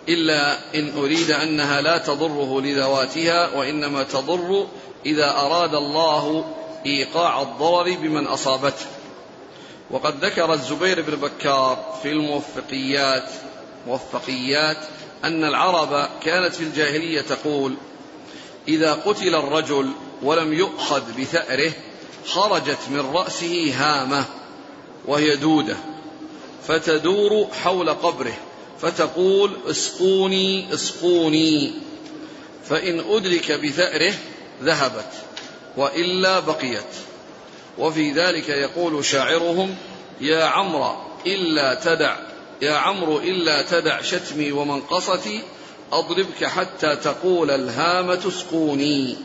[0.09, 4.67] إلا إن أريد أنها لا تضره لذواتها وإنما تضر
[5.05, 6.45] إذا أراد الله
[6.85, 8.85] إيقاع الضرر بمن أصابته.
[9.91, 13.29] وقد ذكر الزبير بن بكار في الموفقيات
[13.87, 14.77] موفقيات
[15.23, 17.75] أن العرب كانت في الجاهلية تقول
[18.67, 19.91] إذا قتل الرجل
[20.21, 21.71] ولم يؤخذ بثأره
[22.25, 24.25] خرجت من رأسه هامة
[25.05, 25.77] وهي دودة
[26.67, 28.37] فتدور حول قبره
[28.81, 31.73] فتقول اسقوني اسقوني.
[32.65, 34.13] فإن أدرك بثأره
[34.63, 35.11] ذهبت
[35.77, 36.83] وإلا بقيت.
[37.77, 39.75] وفي ذلك يقول شاعرهم
[40.21, 40.95] يا عمرو
[41.25, 42.28] إلا تدع
[42.61, 45.41] يا عمرو إلا تدع شتمي ومنقصتي
[45.91, 49.15] أضربك حتى تقول الهامة اسقوني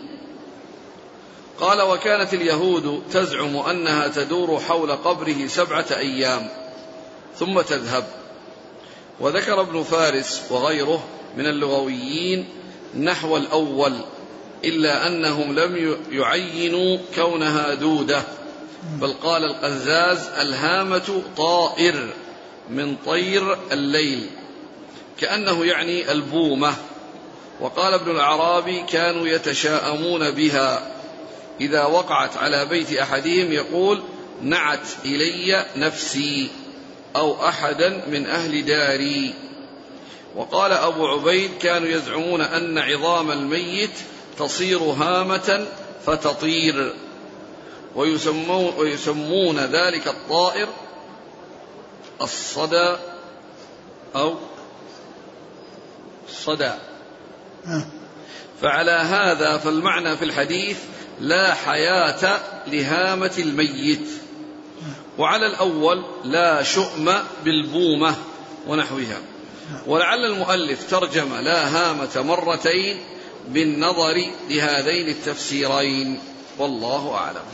[1.60, 6.48] قال وكانت اليهود تزعم أنها تدور حول قبره سبعة أيام
[7.38, 8.04] ثم تذهب.
[9.20, 11.04] وذكر ابن فارس وغيره
[11.36, 12.48] من اللغويين
[12.98, 13.92] نحو الأول
[14.64, 18.22] إلا أنهم لم يعينوا كونها دودة.
[19.00, 22.08] بل قال القزاز الهامة طائر.
[22.70, 24.26] من طير الليل
[25.20, 26.74] كأنه يعني البومة.
[27.60, 30.90] وقال ابن العرابي كانوا يتشاءمون بها.
[31.60, 34.02] إذا وقعت على بيت أحدهم يقول
[34.42, 36.50] نعت إلي نفسي
[37.16, 39.34] أو أحدا من أهل داري
[40.36, 43.90] وقال أبو عبيد كانوا يزعمون أن عظام الميت
[44.38, 45.66] تصير هامة
[46.06, 46.92] فتطير
[47.94, 50.68] ويسمون, ويسمون ذلك الطائر
[52.22, 52.96] الصدى
[54.16, 54.34] أو
[56.28, 56.72] صدى.
[58.62, 60.78] فعلى هذا فالمعنى في الحديث
[61.20, 64.08] لا حياة لهامة الميت.
[65.18, 67.12] وعلى الأول لا شؤم
[67.44, 68.14] بالبومة
[68.66, 69.18] ونحوها.
[69.86, 73.00] ولعل المؤلف ترجم لا هامة مرتين
[73.48, 76.20] بالنظر لهذين التفسيرين.
[76.58, 77.44] والله أعلم.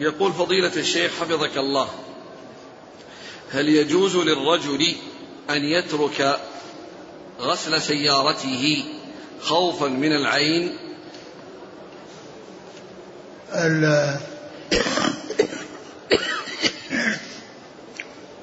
[0.00, 1.88] يقول فضيلة الشيخ حفظك الله.
[3.52, 4.94] هل يجوز للرجل
[5.50, 6.40] أن يترك
[7.40, 8.84] غسل سيارته
[9.40, 10.76] خوفا من العين؟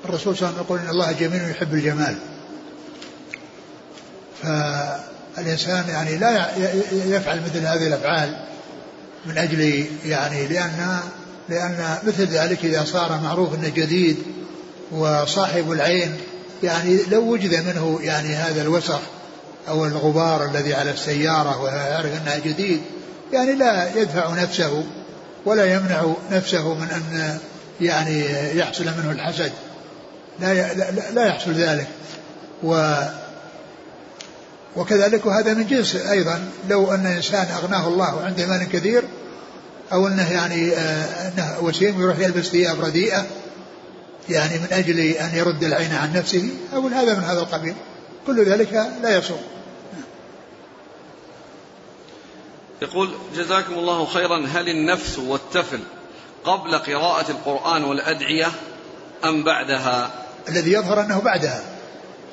[0.05, 2.17] الرسول صلى الله عليه وسلم يقول إن الله جميل يحب الجمال.
[4.43, 6.57] فالإنسان يعني لا
[6.91, 8.45] يفعل مثل هذه الأفعال
[9.25, 10.99] من أجل يعني لأن
[11.49, 14.36] لأن مثل ذلك إذا صار معروف إنه جديد
[14.91, 16.17] وصاحب العين
[16.63, 18.99] يعني لو وجد منه يعني هذا الوسخ
[19.67, 22.81] أو الغبار الذي على السيارة ويعرف أنها جديد
[23.33, 24.83] يعني لا يدفع نفسه
[25.45, 27.39] ولا يمنع نفسه من أن
[27.81, 28.25] يعني
[28.57, 29.51] يحصل منه الحسد.
[30.39, 30.73] لا
[31.13, 31.87] لا يحصل ذلك.
[32.63, 32.95] و
[34.75, 39.03] وكذلك وهذا من جنس أيضا لو أن إنسان أغناه الله عنده مال كثير
[39.93, 43.25] أو أنه يعني آه، أنه وسيم يروح يلبس ثياب رديئة
[44.29, 47.75] يعني من أجل أن يرد العين عن نفسه أو هذا من هذا القبيل.
[48.27, 49.41] كل ذلك لا يصوم.
[52.81, 55.79] يقول جزاكم الله خيرا هل النفس والتفل
[56.43, 58.47] قبل قراءة القرآن والأدعية
[59.25, 60.11] أم بعدها؟
[60.49, 61.63] الذي يظهر أنه بعدها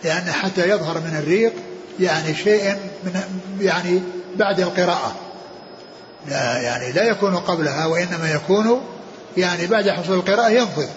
[0.04, 1.52] لأن حتى يظهر من الريق
[2.00, 2.74] يعني شيء
[3.04, 4.02] من يعني
[4.36, 5.16] بعد القراءة.
[6.28, 8.80] لا يعني لا يكون قبلها وإنما يكون
[9.36, 10.88] يعني بعد حصول القراءة ينفذ.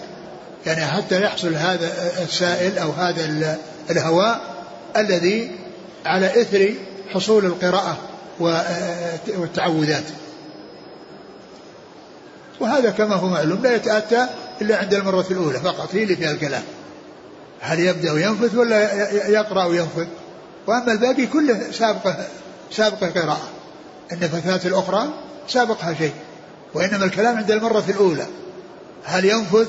[0.68, 1.92] يعني حتى يحصل هذا
[2.22, 3.58] السائل أو هذا
[3.90, 4.40] الهواء
[4.96, 5.50] الذي
[6.06, 6.74] على إثر
[7.14, 7.96] حصول القراءة
[9.28, 10.04] والتعوذات.
[12.60, 14.26] وهذا كما هو معلوم لا يتأتى
[14.60, 16.62] إلا عند المرة الأولى فقط هي اللي فيها الكلام.
[17.60, 20.06] هل يبدأ ينفث ولا يقرأ وينفث؟
[20.66, 22.16] وأما الباقي كله سابقة
[22.72, 23.48] سابقة قراءة
[24.12, 25.08] النفثات الأخرى
[25.48, 26.12] سابقها شيء
[26.74, 28.26] وإنما الكلام عند المرة الأولى.
[29.04, 29.68] هل ينفث؟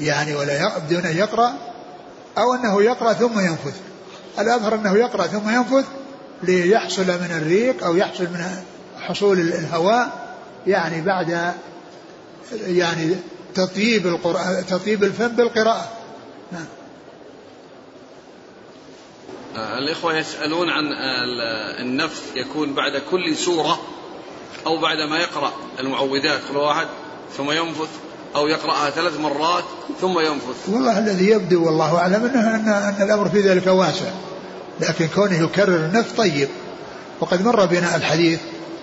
[0.00, 1.54] يعني ولا بدون أن يقرأ
[2.38, 3.80] أو أنه يقرأ ثم ينفث.
[4.38, 5.84] الأظهر أنه يقرأ ثم ينفث
[6.42, 8.62] ليحصل من الريق أو يحصل من
[9.00, 10.36] حصول الهواء
[10.66, 11.54] يعني بعد
[12.66, 13.16] يعني
[13.54, 15.88] تطيب القرآن تطيب الفم بالقراءة.
[16.52, 16.66] نعم.
[19.78, 20.84] الإخوة يسألون عن
[21.80, 23.80] النفس يكون بعد كل سورة
[24.66, 26.40] أو بعد ما يقرأ المعوذات.
[26.48, 26.86] كل واحد
[27.36, 27.88] ثم ينفث.
[28.36, 29.64] أو يقرأها ثلاث مرات
[30.00, 30.68] ثم ينفث.
[30.68, 34.10] والله الذي يبدو والله أعلم أنه أن, أن الأمر في ذلك واسع
[34.80, 36.48] لكن كونه يكرر النفس طيب.
[37.20, 38.40] وقد مر بنا الحديث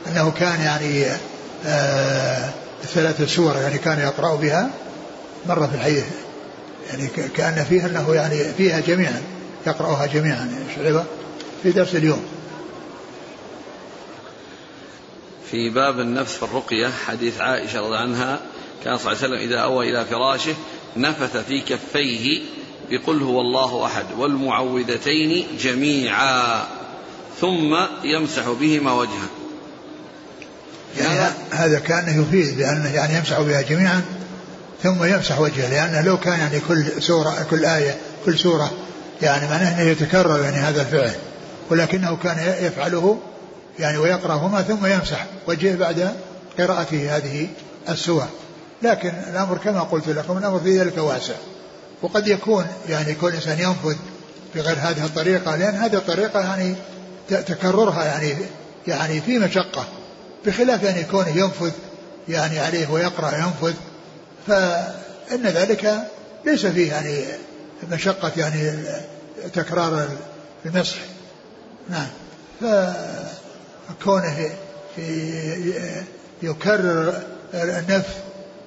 [0.07, 1.05] أنه كان يعني
[1.65, 2.49] آه
[2.83, 4.69] ثلاثة سور يعني كان يقرأ بها
[5.45, 6.05] مر في الحديث
[6.89, 9.21] يعني كأن فيها أنه يعني فيها جميعا
[9.67, 11.03] يقرأها جميعا شعبة
[11.63, 12.25] في درس اليوم.
[15.51, 18.39] في باب النفس في الرقية حديث عائشة رضي عنها
[18.83, 20.53] كان صلى الله عليه وسلم إذا أوى إلى فراشه
[20.97, 22.41] نفث في كفيه
[22.91, 26.63] بقل هو الله أحد والمعوذتين جميعا
[27.41, 29.29] ثم يمسح بهما وجهه.
[30.97, 34.01] يعني هذا كأنه يفيد بأنه يعني يمسح بها جميعا
[34.83, 38.71] ثم يمسح وجهه لأنه لو كان يعني كل سورة كل آية كل سورة
[39.21, 41.11] يعني معناه أنه يتكرر يعني هذا الفعل
[41.69, 43.19] ولكنه كان يفعله
[43.79, 46.15] يعني ويقرأهما ثم يمسح وجهه بعد
[46.59, 47.47] قراءته هذه
[47.89, 48.27] السور
[48.83, 51.33] لكن الأمر كما قلت لكم الأمر في ذلك واسع.
[52.01, 53.95] وقد يكون يعني كل إنسان ينفذ
[54.55, 56.75] بغير هذه الطريقة لأن هذه الطريقة يعني
[57.29, 58.35] تكررها يعني
[58.87, 59.85] يعني في مشقة
[60.45, 61.71] بخلاف أن يكون ينفذ
[62.29, 63.73] يعني عليه ويقرأ ينفذ.
[64.47, 66.07] فإن ذلك
[66.45, 67.25] ليس فيه يعني
[67.91, 68.73] مشقة يعني
[69.53, 70.09] تكرار
[70.65, 70.97] المسح.
[71.89, 72.07] نعم.
[72.61, 74.49] فكونه
[76.41, 77.21] يكرر
[77.53, 78.09] النفس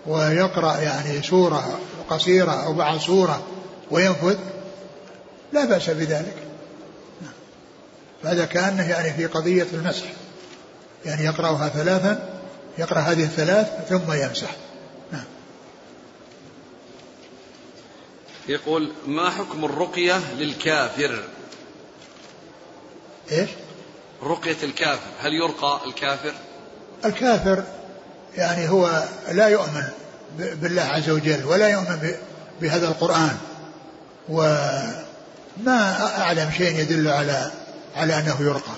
[0.07, 1.81] ويقرأ يعني سورة
[2.11, 3.43] قصيرة أو بعض سورة
[3.91, 4.39] وينفذ
[5.53, 6.37] لا بأس بذلك.
[8.23, 10.07] فهذا كأنه يعني في قضية المسح.
[11.05, 12.41] يعني يقرأها ثلاثا
[12.79, 14.51] يقرأ هذه الثلاث ثم يمسح.
[15.13, 15.25] نعم.
[18.49, 21.25] يقول ما حكم الرقية للكافر؟
[23.33, 23.51] إيش؟
[24.23, 26.35] رقية الكافر هل يرقى الكافر؟
[27.05, 27.65] الكافر
[28.37, 29.89] يعني هو لا يؤمن
[30.39, 32.11] بالله عز وجل ولا يؤمن
[32.61, 33.37] بهذا القرآن.
[34.29, 34.97] وما
[36.19, 37.51] أعلم شيء يدل على
[37.97, 38.75] على أنه يرقى.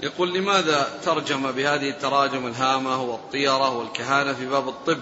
[0.00, 5.00] يقول لماذا ترجم بهذه التراجم الهامة والطيرة والكهانة في باب الطب؟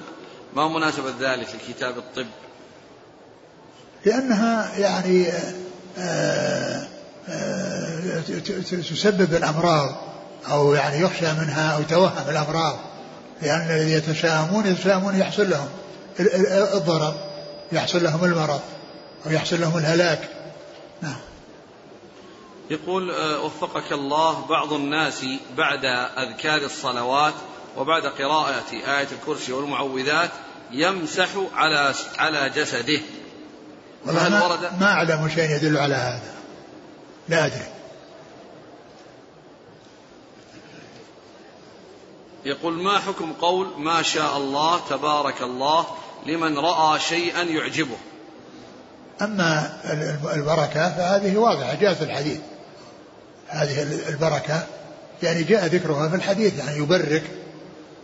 [0.56, 2.26] ما مناسبة ذلك لكتاب الطب؟
[4.06, 5.26] لأنها يعني
[5.98, 6.88] آه،
[7.28, 8.20] آه،
[8.90, 10.03] تسبب الأمراض
[10.50, 12.78] أو يعني يخشى منها أو توهم الأمراض
[13.42, 15.68] لأن الذين يتشائمون يتشائمون يحصل لهم
[16.74, 17.14] الضرر
[17.72, 18.60] يحصل لهم المرض
[19.26, 20.28] أو يحصل لهم الهلاك.
[21.02, 21.16] نعم.
[22.70, 25.24] يقول آه، وفقك الله بعض الناس
[25.56, 25.84] بعد
[26.18, 27.34] أذكار الصلوات
[27.76, 30.30] وبعد قراءة آية الكرسي والمعوذات
[30.72, 33.00] يمسح على على جسده.
[34.06, 36.34] والله ما, ورد؟ ما أعلم شيء يدل على هذا.
[37.28, 37.66] لا أدري.
[42.44, 45.86] يقول ما حكم قول ما شاء الله تبارك الله
[46.26, 47.96] لمن رأى شيئا يعجبه؟
[49.22, 49.80] أما
[50.34, 52.38] البركة فهذه واضحة جاءت في الحديث.
[53.48, 54.66] هذه البركة
[55.22, 57.22] يعني جاء ذكرها في الحديث يعني يبرك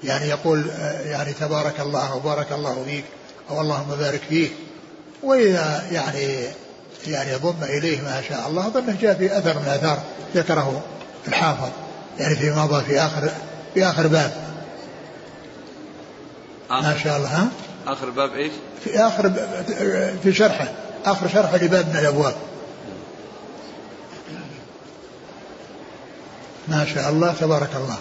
[0.04, 0.70] يعني يقول
[1.04, 3.04] يعني تبارك الله وبارك الله فيك
[3.50, 4.52] أو اللهم بارك فيك.
[5.22, 6.38] وإذا يعني
[7.06, 10.02] يعني ضم إليه ما شاء الله ظنه جاء في أثر من الآثار
[10.34, 10.82] ذكره
[11.28, 11.70] الحافظ
[12.18, 13.30] يعني في مضى في آخر
[13.74, 14.32] في آخر باب.
[16.70, 16.82] آخر.
[16.82, 17.48] ما شاء الله ها؟
[17.86, 18.52] آخر باب إيش؟
[18.84, 19.32] في آخر
[20.22, 20.68] في شرحه.
[21.04, 22.34] آخر شرحه لباب من الأبواب.
[26.68, 27.98] ما شاء الله تبارك الله.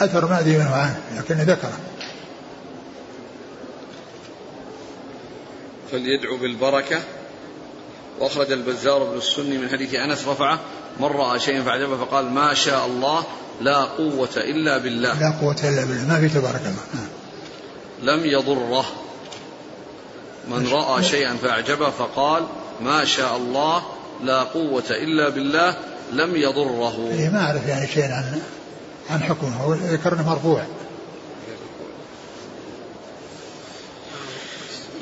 [0.00, 1.78] أثر ما أدري منه عنه لكن ذكره
[5.92, 7.00] فليدعو بالبركة.
[8.20, 10.60] وأخرج البزار بن السني من حديث أنس رفعه
[11.00, 13.24] من رأى شيئا فأعجبه فقال ما شاء الله
[13.60, 15.20] لا قوة إلا بالله.
[15.20, 16.84] لا قوة إلا بالله ما في تبارك الله.
[16.94, 17.08] نعم.
[18.02, 18.84] لم يضره.
[20.48, 22.46] من رأى شيئا فأعجبه فقال
[22.80, 23.82] ما شاء الله
[24.24, 25.76] لا قوة إلا بالله
[26.12, 27.08] لم يضره.
[27.12, 28.40] إيه ما أعرف يعني شيء عن
[29.10, 30.62] عن حكمه ذكرنا مرفوع.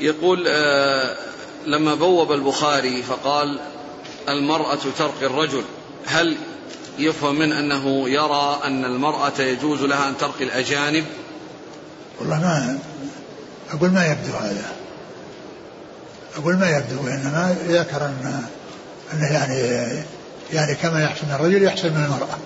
[0.00, 1.16] يقول آه
[1.66, 3.60] لما بوب البخاري فقال
[4.28, 5.64] المرأة ترقي الرجل
[6.06, 6.36] هل
[6.98, 11.04] يفهم من أنه يرى أن المرأة يجوز لها أن ترقي الأجانب؟
[12.20, 12.78] والله ما
[13.72, 14.72] أقول ما يبدو هذا.
[16.36, 18.44] أقول ما يبدو إنما ذكر أن
[19.12, 19.58] أنه يعني
[20.52, 22.38] يعني كما يحسن الرجل يحسن من المرأة.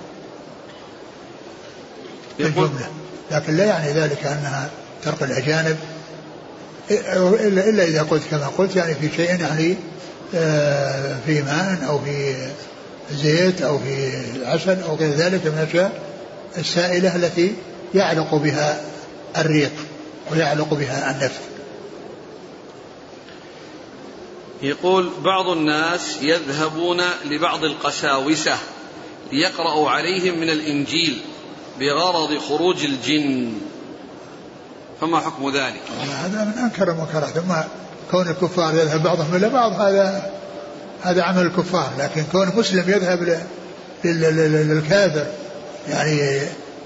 [2.40, 2.88] الجملة
[3.30, 4.70] لكن لا يعني ذلك أنها
[5.04, 5.78] ترقي الأجانب.
[6.90, 9.76] إلا, إذا قلت كما قلت يعني في شيء يعني
[10.34, 12.34] آه، في ماء أو في
[13.12, 14.10] زيت أو في
[14.44, 16.02] عسل أو غير ذلك من الأشياء
[16.58, 17.54] السائلة التي
[17.94, 18.80] يعلق بها
[19.36, 19.72] الريق
[20.30, 21.40] ويعلق بها النفس.
[24.62, 28.56] يقول بعض الناس يذهبون لبعض القساوسة
[29.32, 31.18] ليقرأوا عليهم من الإنجيل
[31.80, 33.52] بغرض خروج الجن.
[35.00, 35.80] فما حكم ذلك؟
[36.24, 37.28] هذا من أنكر المنكرات.
[37.28, 37.54] ثم
[38.10, 40.30] كون الكفار يذهب بعضهم إلى بعض هذا
[41.02, 41.92] هذا عمل الكفار.
[41.98, 43.42] لكن كون مسلم يذهب
[44.04, 45.26] للكافر
[45.88, 46.40] يعني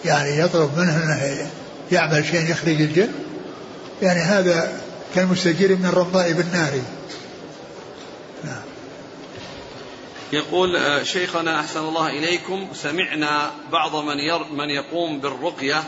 [0.05, 1.51] يعني يطلب منه إنه
[1.93, 3.09] يعمل شيء يخرج الجن
[4.03, 4.73] يعني هذا
[5.15, 6.73] كالمستجير من الرمضاء بالنار.
[8.45, 8.63] نعم.
[10.33, 15.83] يقول آه، شيخنا أحسن الله إليكم سمعنا بعض من, ير من يقوم بالرقية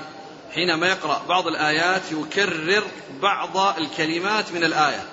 [0.55, 2.84] حينما يقرأ بعض الآيات يكرر
[3.22, 5.05] بعض الكلمات من الآية.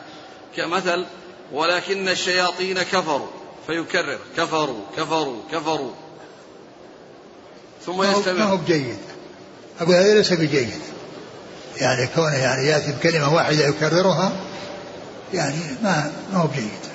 [0.55, 1.05] كمثل
[1.51, 3.27] ولكن الشياطين كفروا.
[3.67, 5.91] فيكرر كفروا كفروا كفروا.
[7.85, 8.97] ثم يستمر ما هو بجيد؟
[9.79, 10.81] أقول هذا ليس بجيد.
[11.77, 14.31] يعني كونه يعني يأتي بكلمة واحدة يكررها
[15.33, 16.91] يعني ما ما هو بجيد.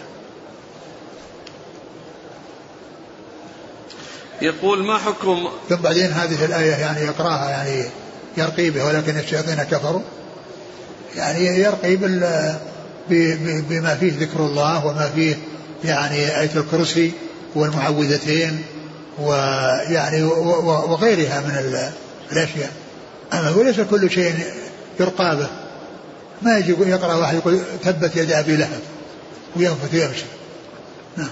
[4.43, 7.91] يقول ما حكم ثم بعدين هذه الآية يعني يقرأها يعني
[8.37, 10.03] يرقي به ولكن الشياطين كفروا.
[11.17, 11.97] يعني يرقي
[13.69, 15.37] بما فيه ذكر الله وما فيه
[15.85, 17.13] يعني آية الكرسي
[17.55, 18.63] والمعوذتين
[19.19, 21.83] ويعني وغيرها من
[22.33, 22.73] الأشياء.
[23.33, 24.35] أما وليس كل شيء
[25.01, 25.49] يرقى به.
[26.43, 28.81] ما يجي يقرأ واحد يقول تبت يد أبي لهب
[29.57, 30.25] وينفث ويمشي.
[31.17, 31.29] نعم.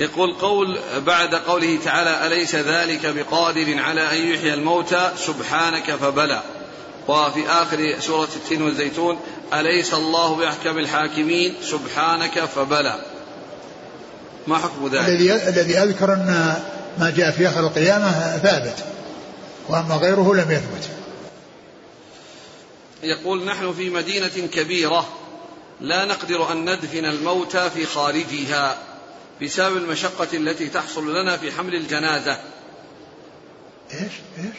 [0.00, 6.42] يقول قول بعد قوله تعالى أليس ذلك بقادر على أن يحيي الموتى؟ سبحانك فبلى.
[7.08, 9.18] وفي آخر سورة التين والزيتون
[9.54, 13.00] أليس الله بأحكم الحاكمين؟ سبحانك فبلى.
[14.46, 16.54] ما حكم ذلك؟ الذي الذي أذكر أن
[16.98, 18.84] ما جاء في آخر القيامة ثابت
[19.68, 20.88] وأما غيره لم يثبت.
[23.02, 25.08] يقول نحن في مدينة كبيرة
[25.80, 28.78] لا نقدر أن ندفن الموتى في خارجها.
[29.42, 32.38] بسبب المشقة التي تحصل لنا في حمل الجنازة.
[33.92, 34.56] إيش؟ إيش؟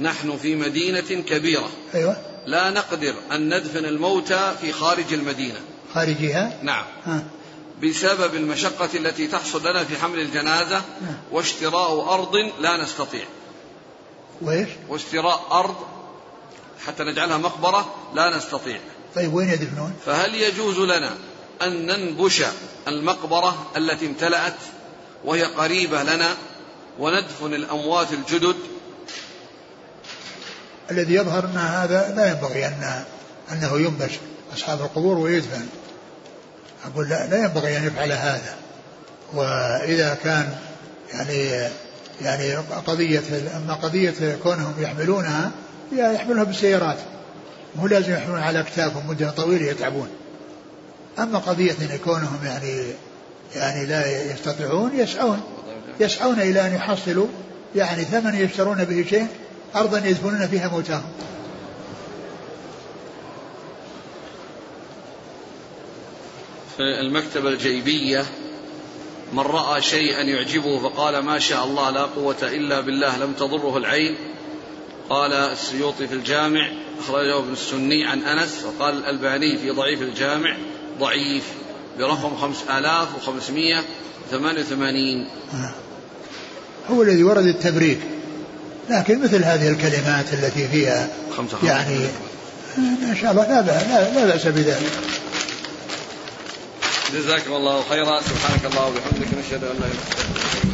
[0.00, 1.70] نحن في مدينة كبيرة.
[1.94, 2.16] أيوه.
[2.46, 5.60] لا نقدر أن ندفن الموتى في خارج المدينة.
[5.94, 6.84] خارجها نعم.
[7.04, 7.24] ها.
[7.82, 11.14] بسبب المشقة التي تحصل لنا في حمل الجنازة نعم.
[11.30, 13.24] واشتراء أرض لا نستطيع.
[14.42, 15.76] وإيش؟ واشتراء أرض
[16.86, 18.80] حتى نجعلها مقبرة لا نستطيع.
[19.14, 21.16] طيب وين يدفنون؟ فهل يجوز لنا
[21.62, 22.42] أن ننبش
[22.88, 24.56] المقبرة التي امتلأت
[25.24, 26.28] وهي قريبة لنا
[26.98, 28.56] وندفن الأموات الجدد.
[30.90, 33.04] الذي يظهر أن هذا لا ينبغي أن
[33.52, 34.12] أنه ينبش
[34.54, 35.66] أصحاب القبور ويدفن.
[36.84, 38.56] أقول لا, لا ينبغي أن يفعل هذا.
[39.34, 40.56] وإذا كان
[41.12, 41.70] يعني
[42.20, 42.54] يعني
[42.86, 43.22] قضية
[43.56, 45.50] أما قضية كونهم يحملونها
[45.92, 46.98] يحملونها بالسيارات.
[47.76, 50.08] مو لازم يحملون على أكتافهم مدة طويلة يتعبون.
[51.18, 52.84] أما قضية أن كونهم يعني
[53.56, 55.40] يعني لا يستطيعون يسعون
[56.00, 57.26] يسعون إلى أن يحصلوا
[57.74, 59.26] يعني ثمن يشترون به شيء
[59.76, 61.12] أرضا يدفنون فيها موتاهم.
[66.76, 68.24] في المكتبة الجيبية
[69.32, 74.16] من رأى شيئا يعجبه فقال ما شاء الله لا قوة إلا بالله لم تضره العين.
[75.10, 76.68] قال السيوطي في الجامع
[77.00, 80.56] أخرجه ابن السني عن أنس وقال الألباني في ضعيف الجامع.
[81.00, 81.42] ضعيف
[81.98, 85.26] برقم 5588
[86.90, 87.98] هو الذي ورد التبريك
[88.90, 91.08] لكن مثل هذه الكلمات التي فيها
[91.62, 91.98] يعني
[93.10, 93.82] ان شاء الله لا بأس
[94.16, 94.90] لا, بأس بذلك.
[97.14, 98.20] جزاكم الله خيرا.
[98.20, 100.69] سبحانك الله وبحمدك نشهد أن لا إله إلا أنت.